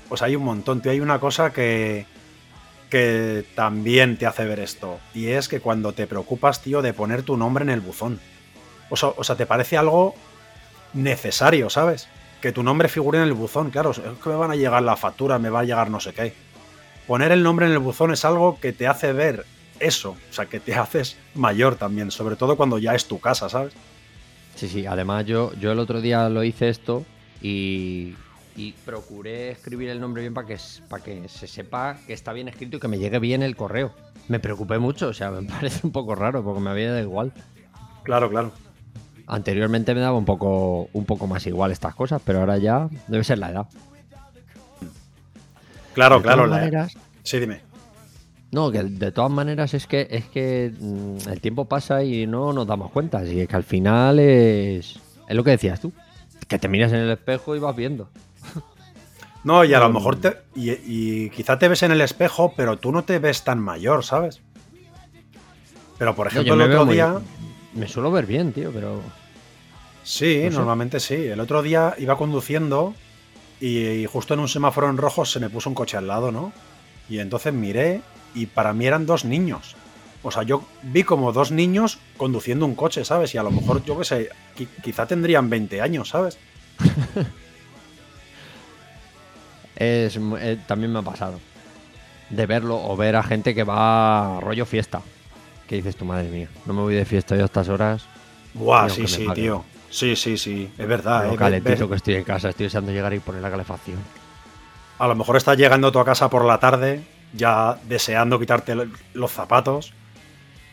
pues 0.09 0.23
hay 0.23 0.37
un 0.37 0.45
montón, 0.45 0.81
tío. 0.81 0.93
Hay 0.93 1.01
una 1.01 1.19
cosa 1.19 1.53
que, 1.53 2.07
que 2.91 3.45
también 3.55 4.17
te 4.17 4.27
hace 4.27 4.45
ver 4.45 4.61
esto, 4.61 4.99
y 5.15 5.29
es 5.29 5.49
que 5.49 5.61
cuando 5.61 5.93
te 5.93 6.07
preocupas, 6.07 6.63
tío, 6.63 6.83
de 6.83 6.93
poner 6.93 7.23
tu 7.23 7.37
nombre 7.37 7.65
en 7.65 7.71
el 7.71 7.81
buzón. 7.81 8.21
O 8.89 9.25
sea, 9.25 9.35
te 9.35 9.47
parece 9.47 9.77
algo 9.77 10.15
necesario, 10.95 11.69
¿sabes? 11.71 12.09
Que 12.41 12.53
tu 12.53 12.63
nombre 12.63 12.89
figure 12.89 13.19
en 13.19 13.25
el 13.25 13.33
buzón, 13.33 13.71
claro, 13.71 13.91
es 13.91 13.99
que 13.99 14.29
me 14.29 14.37
van 14.37 14.53
a 14.53 14.57
llegar 14.57 14.83
la 14.83 14.97
factura, 14.97 15.39
me 15.39 15.51
va 15.51 15.61
a 15.61 15.65
llegar 15.65 15.91
no 15.91 15.99
sé 15.99 16.13
qué. 16.13 16.33
Poner 17.07 17.33
el 17.33 17.43
nombre 17.43 17.67
en 17.67 17.73
el 17.73 17.79
buzón 17.81 18.13
es 18.13 18.25
algo 18.25 18.61
que 18.61 18.73
te 18.73 18.87
hace 18.87 19.13
ver 19.13 19.45
eso, 19.81 20.17
o 20.31 20.33
sea, 20.33 20.47
que 20.47 20.61
te 20.61 20.75
haces 20.75 21.17
mayor 21.35 21.77
también, 21.77 22.11
sobre 22.11 22.37
todo 22.37 22.57
cuando 22.57 22.79
ya 22.79 22.95
es 22.95 23.07
tu 23.07 23.19
casa, 23.19 23.49
¿sabes? 23.49 23.75
Sí, 24.55 24.69
sí. 24.69 24.87
Además, 24.87 25.27
yo, 25.27 25.53
yo 25.55 25.73
el 25.73 25.79
otro 25.79 26.01
día 26.01 26.29
lo 26.29 26.45
hice 26.45 26.69
esto 26.69 27.05
y, 27.43 28.15
y 28.57 28.73
procuré 28.73 29.51
escribir 29.51 29.91
el 29.91 30.01
nombre 30.01 30.23
bien 30.23 30.33
para 30.35 30.47
que, 30.47 30.57
para 30.89 31.03
que 31.05 31.29
se 31.29 31.47
sepa 31.47 31.99
que 32.07 32.13
está 32.15 32.33
bien 32.33 32.49
escrito 32.49 32.79
y 32.79 32.81
que 32.81 32.89
me 32.89 32.99
llegue 32.99 33.19
bien 33.19 33.43
el 33.43 33.55
correo. 33.57 33.93
Me 34.29 34.41
preocupé 34.41 34.79
mucho, 34.79 35.09
o 35.09 35.13
sea, 35.13 35.31
me 35.33 35.43
parece 35.47 35.81
un 35.87 35.93
poco 35.93 36.15
raro 36.15 36.43
porque 36.43 36.61
me 36.61 36.71
había 36.71 36.91
dado 36.91 37.03
igual. 37.03 37.33
Claro, 38.03 38.31
claro. 38.31 38.53
Anteriormente 39.27 39.95
me 39.95 40.01
daba 40.01 40.17
un 40.17 40.25
poco, 40.25 40.89
un 40.93 41.05
poco 41.05 41.27
más 41.27 41.47
igual 41.47 41.73
estas 41.73 41.95
cosas, 41.95 42.23
pero 42.25 42.41
ahora 42.41 42.59
ya 42.59 42.89
debe 43.09 43.25
ser 43.25 43.39
la 43.39 43.51
edad. 43.51 43.67
Claro, 45.95 46.17
De 46.19 46.23
claro. 46.23 46.45
todas 46.45 46.51
la- 46.51 46.57
maneras- 46.57 46.95
Sí, 47.23 47.39
dime. 47.41 47.61
No, 48.53 48.71
que 48.71 48.83
de 48.85 49.11
todas 49.11 49.31
maneras 49.31 49.75
es 49.75 49.87
que 49.89 50.07
es 50.09 50.27
que 50.27 50.73
mm, 50.79 51.29
el 51.29 51.41
tiempo 51.41 51.65
pasa 51.65 52.05
y 52.05 52.27
no 52.27 52.53
nos 52.53 52.67
damos 52.67 52.91
cuenta. 52.93 53.19
Así 53.19 53.45
que 53.47 53.57
al 53.57 53.65
final 53.65 54.21
es. 54.21 54.99
Es 55.29 55.35
lo 55.37 55.43
que 55.43 55.51
decías 55.51 55.81
tú. 55.81 55.93
Que 56.47 56.59
te 56.59 56.69
miras 56.69 56.93
en 56.93 57.01
el 57.01 57.11
espejo 57.11 57.57
y 57.57 57.59
vas 57.59 57.75
viendo. 57.75 58.09
No, 59.45 59.65
y 59.65 59.75
a 59.75 59.79
lo 59.81 59.89
Mm. 59.91 59.95
mejor 59.95 60.17
te. 60.17 60.37
Y, 60.57 60.71
y 60.73 61.31
quizá 61.31 61.59
te 61.59 61.69
ves 61.69 61.83
en 61.85 61.93
el 61.93 62.01
espejo, 62.01 62.53
pero 62.57 62.79
tú 62.79 62.91
no 62.93 63.05
te 63.05 63.19
ves 63.19 63.45
tan 63.45 63.59
mayor, 63.61 64.05
¿sabes? 64.05 64.41
Pero 65.99 66.15
por 66.15 66.27
No, 66.27 66.31
ejemplo, 66.31 66.57
me 66.57 66.65
el 66.65 66.71
otro 66.71 66.87
muy- 66.87 66.95
día. 66.95 67.19
Me 67.75 67.87
suelo 67.89 68.11
ver 68.11 68.27
bien, 68.27 68.53
tío, 68.53 68.71
pero. 68.73 69.01
Sí, 70.03 70.41
No 70.45 70.51
sé. 70.51 70.57
normalmente 70.59 71.01
sí. 71.01 71.15
El 71.15 71.41
otro 71.41 71.63
día 71.63 71.95
iba 71.99 72.17
conduciendo 72.17 72.95
y, 73.61 73.79
y 73.79 74.07
justo 74.07 74.35
en 74.35 74.41
un 74.41 74.49
semáforo 74.49 74.89
en 74.91 74.97
rojo 74.97 75.25
se 75.25 75.41
me 75.41 75.49
puso 75.51 75.69
un 75.69 75.75
coche 75.75 75.97
al 75.97 76.07
lado, 76.07 76.33
¿no? 76.33 76.53
Y 77.09 77.19
entonces 77.21 77.53
miré 77.53 78.03
y 78.35 78.47
para 78.47 78.73
mí 78.73 78.87
eran 78.87 79.07
dos 79.07 79.25
niños. 79.25 79.77
O 80.23 80.31
sea, 80.31 80.43
yo 80.43 80.65
vi 80.83 81.05
como 81.05 81.33
dos 81.33 81.53
niños 81.53 81.99
conduciendo 82.17 82.67
un 82.67 82.75
coche, 82.75 83.05
¿sabes? 83.05 83.35
Y 83.35 83.39
a 83.39 83.43
lo 83.45 83.51
mejor, 83.53 83.85
yo 83.85 83.97
qué 83.99 84.05
sé, 84.05 84.29
qui- 84.57 84.69
quizá 84.83 85.07
tendrían 85.07 85.49
20 85.49 85.81
años, 85.81 86.09
¿sabes? 86.09 86.39
Es, 89.77 90.17
eh, 90.41 90.59
también 90.67 90.93
me 90.93 90.99
ha 90.99 91.03
pasado. 91.03 91.39
De 92.31 92.47
verlo 92.47 92.77
o 92.83 92.97
ver 92.97 93.15
a 93.17 93.23
gente 93.23 93.55
que 93.55 93.63
va 93.65 94.39
a 94.39 94.41
rollo 94.41 94.67
fiesta. 94.67 95.01
Que 95.69 95.77
dices 95.77 95.97
tu 95.97 96.05
madre 96.05 96.29
mía, 96.29 96.49
no 96.65 96.73
me 96.75 96.81
voy 96.83 96.95
de 96.95 97.05
fiesta 97.05 97.37
yo 97.37 97.43
a 97.43 97.47
estas 97.47 97.69
horas. 97.69 98.05
Buah, 98.55 98.89
sí, 98.89 99.07
sí, 99.07 99.25
paguen. 99.27 99.45
tío. 99.45 99.65
Sí, 99.91 100.17
sí, 100.17 100.37
sí, 100.37 100.71
es 100.77 100.87
verdad. 100.89 101.33
Eh, 101.33 101.37
calentito 101.37 101.89
que 101.89 101.97
estoy 101.97 102.15
en 102.15 102.25
casa, 102.25 102.49
estoy 102.51 102.65
deseando 102.65 102.93
llegar 102.93 103.13
y 103.15 103.19
poner 103.21 103.43
la 103.43 103.51
calefacción. 103.51 103.99
A 104.99 105.07
lo 105.07 105.15
mejor 105.15 105.37
estás 105.37 105.57
llegando 105.59 105.93
tú 105.93 105.99
a 105.99 106.05
casa 106.05 106.29
por 106.31 106.45
la 106.45 106.59
tarde, 106.59 107.03
ya 107.33 107.79
deseando 107.89 108.39
quitarte 108.39 108.75
lo- 108.75 108.87
los 109.15 109.31
zapatos, 109.31 109.93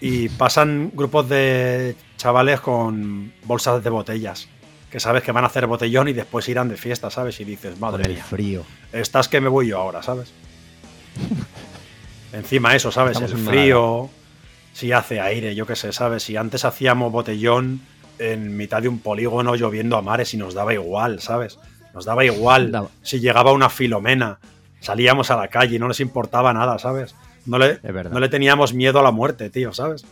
y 0.01 0.29
pasan 0.29 0.91
grupos 0.93 1.27
de 1.29 1.95
chavales 2.17 2.59
con 2.61 3.33
bolsas 3.45 3.83
de 3.83 3.89
botellas, 3.89 4.47
que 4.93 4.99
sabes 4.99 5.23
que 5.23 5.31
van 5.31 5.43
a 5.43 5.47
hacer 5.47 5.65
botellón 5.65 6.07
y 6.09 6.13
después 6.13 6.47
irán 6.49 6.69
de 6.69 6.77
fiesta, 6.77 7.09
¿sabes? 7.09 7.39
Y 7.39 7.45
dices, 7.45 7.79
madre 7.79 8.03
el 8.03 8.13
mía, 8.13 8.23
frío. 8.23 8.63
estás 8.91 9.27
que 9.27 9.41
me 9.41 9.49
voy 9.49 9.69
yo 9.69 9.79
ahora, 9.79 10.03
¿sabes? 10.03 10.31
Encima 12.31 12.75
eso, 12.75 12.91
¿sabes? 12.91 13.19
Estamos 13.19 13.31
el 13.31 13.43
frío, 13.43 14.11
si 14.71 14.91
hace 14.91 15.19
aire, 15.19 15.55
yo 15.55 15.65
qué 15.65 15.75
sé, 15.75 15.91
¿sabes? 15.93 16.21
Si 16.21 16.37
antes 16.37 16.63
hacíamos 16.63 17.11
botellón 17.11 17.81
en 18.19 18.55
mitad 18.55 18.83
de 18.83 18.87
un 18.87 18.99
polígono 18.99 19.55
lloviendo 19.55 19.97
a 19.97 20.03
mares 20.03 20.31
y 20.35 20.37
nos 20.37 20.53
daba 20.53 20.75
igual, 20.75 21.21
¿sabes? 21.21 21.57
Nos 21.95 22.05
daba 22.05 22.23
igual 22.23 22.71
Daba. 22.71 22.89
si 23.01 23.19
llegaba 23.19 23.51
una 23.51 23.71
filomena, 23.71 24.37
salíamos 24.79 25.31
a 25.31 25.37
la 25.37 25.47
calle 25.47 25.77
y 25.77 25.79
no 25.79 25.87
les 25.87 26.01
importaba 26.01 26.53
nada, 26.53 26.77
¿sabes? 26.77 27.15
No 27.47 27.57
le, 27.57 27.79
no 28.11 28.19
le 28.19 28.29
teníamos 28.29 28.75
miedo 28.75 28.99
a 28.99 29.03
la 29.03 29.11
muerte, 29.11 29.49
tío, 29.49 29.73
¿sabes? 29.73 30.05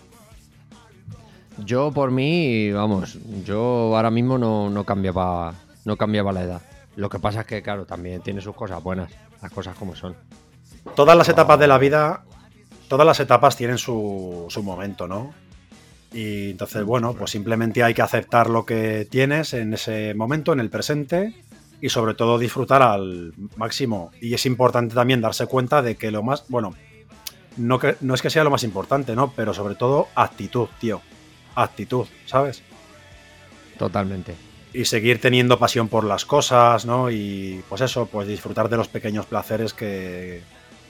Yo 1.58 1.92
por 1.92 2.12
mí, 2.12 2.72
vamos, 2.72 3.18
yo 3.46 3.96
ahora 3.96 4.10
mismo 4.10 4.38
no, 4.38 4.70
no 4.70 4.84
cambiaba 4.84 5.54
no 5.86 5.98
cambiaba 5.98 6.32
la 6.32 6.44
edad. 6.44 6.62
Lo 6.96 7.10
que 7.10 7.20
pasa 7.20 7.42
es 7.42 7.48
que, 7.48 7.62
claro, 7.62 7.86
también 7.86 8.22
tiene 8.22 8.42
sus 8.42 8.56
cosas 8.56 8.84
buenas, 8.84 9.12
las 9.42 9.52
cosas 9.52 9.76
como 9.76 9.96
son. 9.96 10.16
Todas 10.96 11.18
las 11.18 11.30
etapas 11.30 11.60
de 11.60 11.68
la 11.68 11.78
vida, 11.78 12.24
todas 12.88 13.06
las 13.06 13.20
etapas 13.20 13.56
tienen 13.56 13.78
su, 13.78 14.46
su 14.50 14.64
momento, 14.64 15.08
¿no? 15.08 15.34
Y 16.14 16.52
entonces, 16.52 16.84
bueno, 16.84 17.14
pues 17.14 17.32
simplemente 17.32 17.84
hay 17.84 17.94
que 17.94 18.02
aceptar 18.02 18.50
lo 18.50 18.66
que 18.66 19.08
tienes 19.10 19.54
en 19.54 19.74
ese 19.74 20.14
momento, 20.14 20.52
en 20.52 20.60
el 20.60 20.70
presente, 20.70 21.34
y 21.80 21.90
sobre 21.90 22.14
todo 22.14 22.38
disfrutar 22.38 22.82
al 22.82 23.34
máximo. 23.56 24.12
Y 24.20 24.34
es 24.34 24.46
importante 24.46 24.94
también 24.94 25.22
darse 25.22 25.46
cuenta 25.46 25.82
de 25.82 25.96
que 25.96 26.12
lo 26.12 26.22
más, 26.22 26.44
bueno, 26.50 26.76
no, 27.56 27.80
que, 27.80 27.96
no 28.02 28.14
es 28.14 28.22
que 28.22 28.30
sea 28.30 28.44
lo 28.44 28.52
más 28.52 28.64
importante, 28.64 29.16
¿no? 29.16 29.32
Pero 29.36 29.54
sobre 29.54 29.76
todo 29.76 30.10
actitud, 30.16 30.68
tío. 30.80 31.02
Actitud, 31.56 32.08
¿sabes? 32.26 32.62
Totalmente. 33.78 34.36
y 34.74 34.86
seguir 34.86 35.20
teniendo 35.20 35.60
pasión 35.60 35.90
por 35.90 36.06
las 36.06 36.24
cosas, 36.24 36.86
¿no? 36.86 37.12
Y 37.12 37.62
pues 37.68 37.82
eso, 37.82 38.06
pues 38.06 38.26
disfrutar 38.28 38.70
de 38.70 38.78
los 38.78 38.88
pequeños 38.88 39.26
placeres 39.26 39.74
que, 39.74 40.42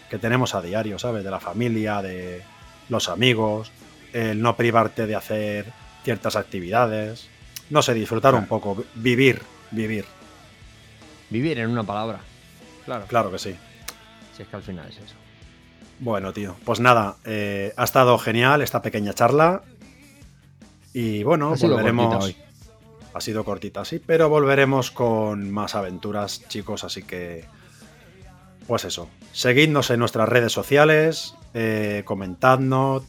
que 0.09 0.17
tenemos 0.19 0.53
a 0.53 0.61
diario, 0.61 0.99
¿sabes? 0.99 1.23
De 1.23 1.31
la 1.31 1.39
familia, 1.39 2.01
de 2.03 2.43
los 2.89 3.09
amigos, 3.09 3.71
el 4.13 4.39
no 4.41 4.55
privarte 4.55 5.07
de 5.07 5.15
hacer 5.15 5.65
ciertas 6.03 6.35
actividades. 6.35 7.27
No 7.71 7.81
sé, 7.81 7.93
disfrutar 7.95 8.35
un 8.35 8.45
poco, 8.45 8.75
vi- 8.75 8.83
vivir, 8.95 9.41
vivir. 9.71 10.05
Vivir 11.31 11.57
en 11.59 11.69
una 11.71 11.83
palabra. 11.83 12.19
Claro. 12.85 13.05
Claro 13.07 13.31
que 13.31 13.39
sí. 13.39 13.55
Si 14.35 14.43
es 14.43 14.47
que 14.47 14.55
al 14.57 14.63
final 14.63 14.87
es 14.89 14.97
eso. 14.97 15.15
Bueno, 15.99 16.33
tío, 16.33 16.55
pues 16.65 16.79
nada, 16.79 17.15
eh, 17.25 17.73
ha 17.77 17.83
estado 17.83 18.17
genial 18.19 18.61
esta 18.61 18.81
pequeña 18.81 19.13
charla. 19.13 19.61
Y 20.93 21.23
bueno, 21.23 21.53
Ha 21.53 21.67
volveremos. 21.67 22.25
hoy. 22.25 22.35
Ha 23.13 23.19
sido 23.21 23.43
cortita, 23.43 23.83
sí, 23.83 23.99
pero 23.99 24.29
volveremos 24.29 24.89
con 24.91 25.51
más 25.51 25.75
aventuras, 25.75 26.47
chicos, 26.47 26.83
así 26.83 27.03
que. 27.03 27.45
Pues 28.67 28.85
eso. 28.85 29.09
Seguidnos 29.33 29.89
en 29.89 29.99
nuestras 29.99 30.29
redes 30.29 30.53
sociales, 30.53 31.35
eh, 31.53 32.03
comentadnos, 32.05 33.03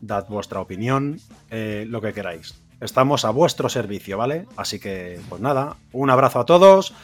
dad 0.00 0.26
vuestra 0.28 0.60
opinión, 0.60 1.20
eh, 1.50 1.86
lo 1.88 2.00
que 2.00 2.12
queráis. 2.12 2.60
Estamos 2.80 3.24
a 3.24 3.30
vuestro 3.30 3.68
servicio, 3.68 4.18
¿vale? 4.18 4.46
Así 4.56 4.78
que, 4.78 5.20
pues 5.28 5.40
nada, 5.40 5.76
un 5.92 6.10
abrazo 6.10 6.40
a 6.40 6.46
todos 6.46 6.94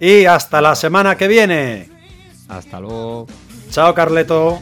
y 0.00 0.24
hasta 0.24 0.60
la 0.60 0.74
semana 0.74 1.16
que 1.16 1.28
viene. 1.28 1.88
Hasta 2.48 2.80
luego. 2.80 3.26
Chao, 3.70 3.94
Carleto. 3.94 4.60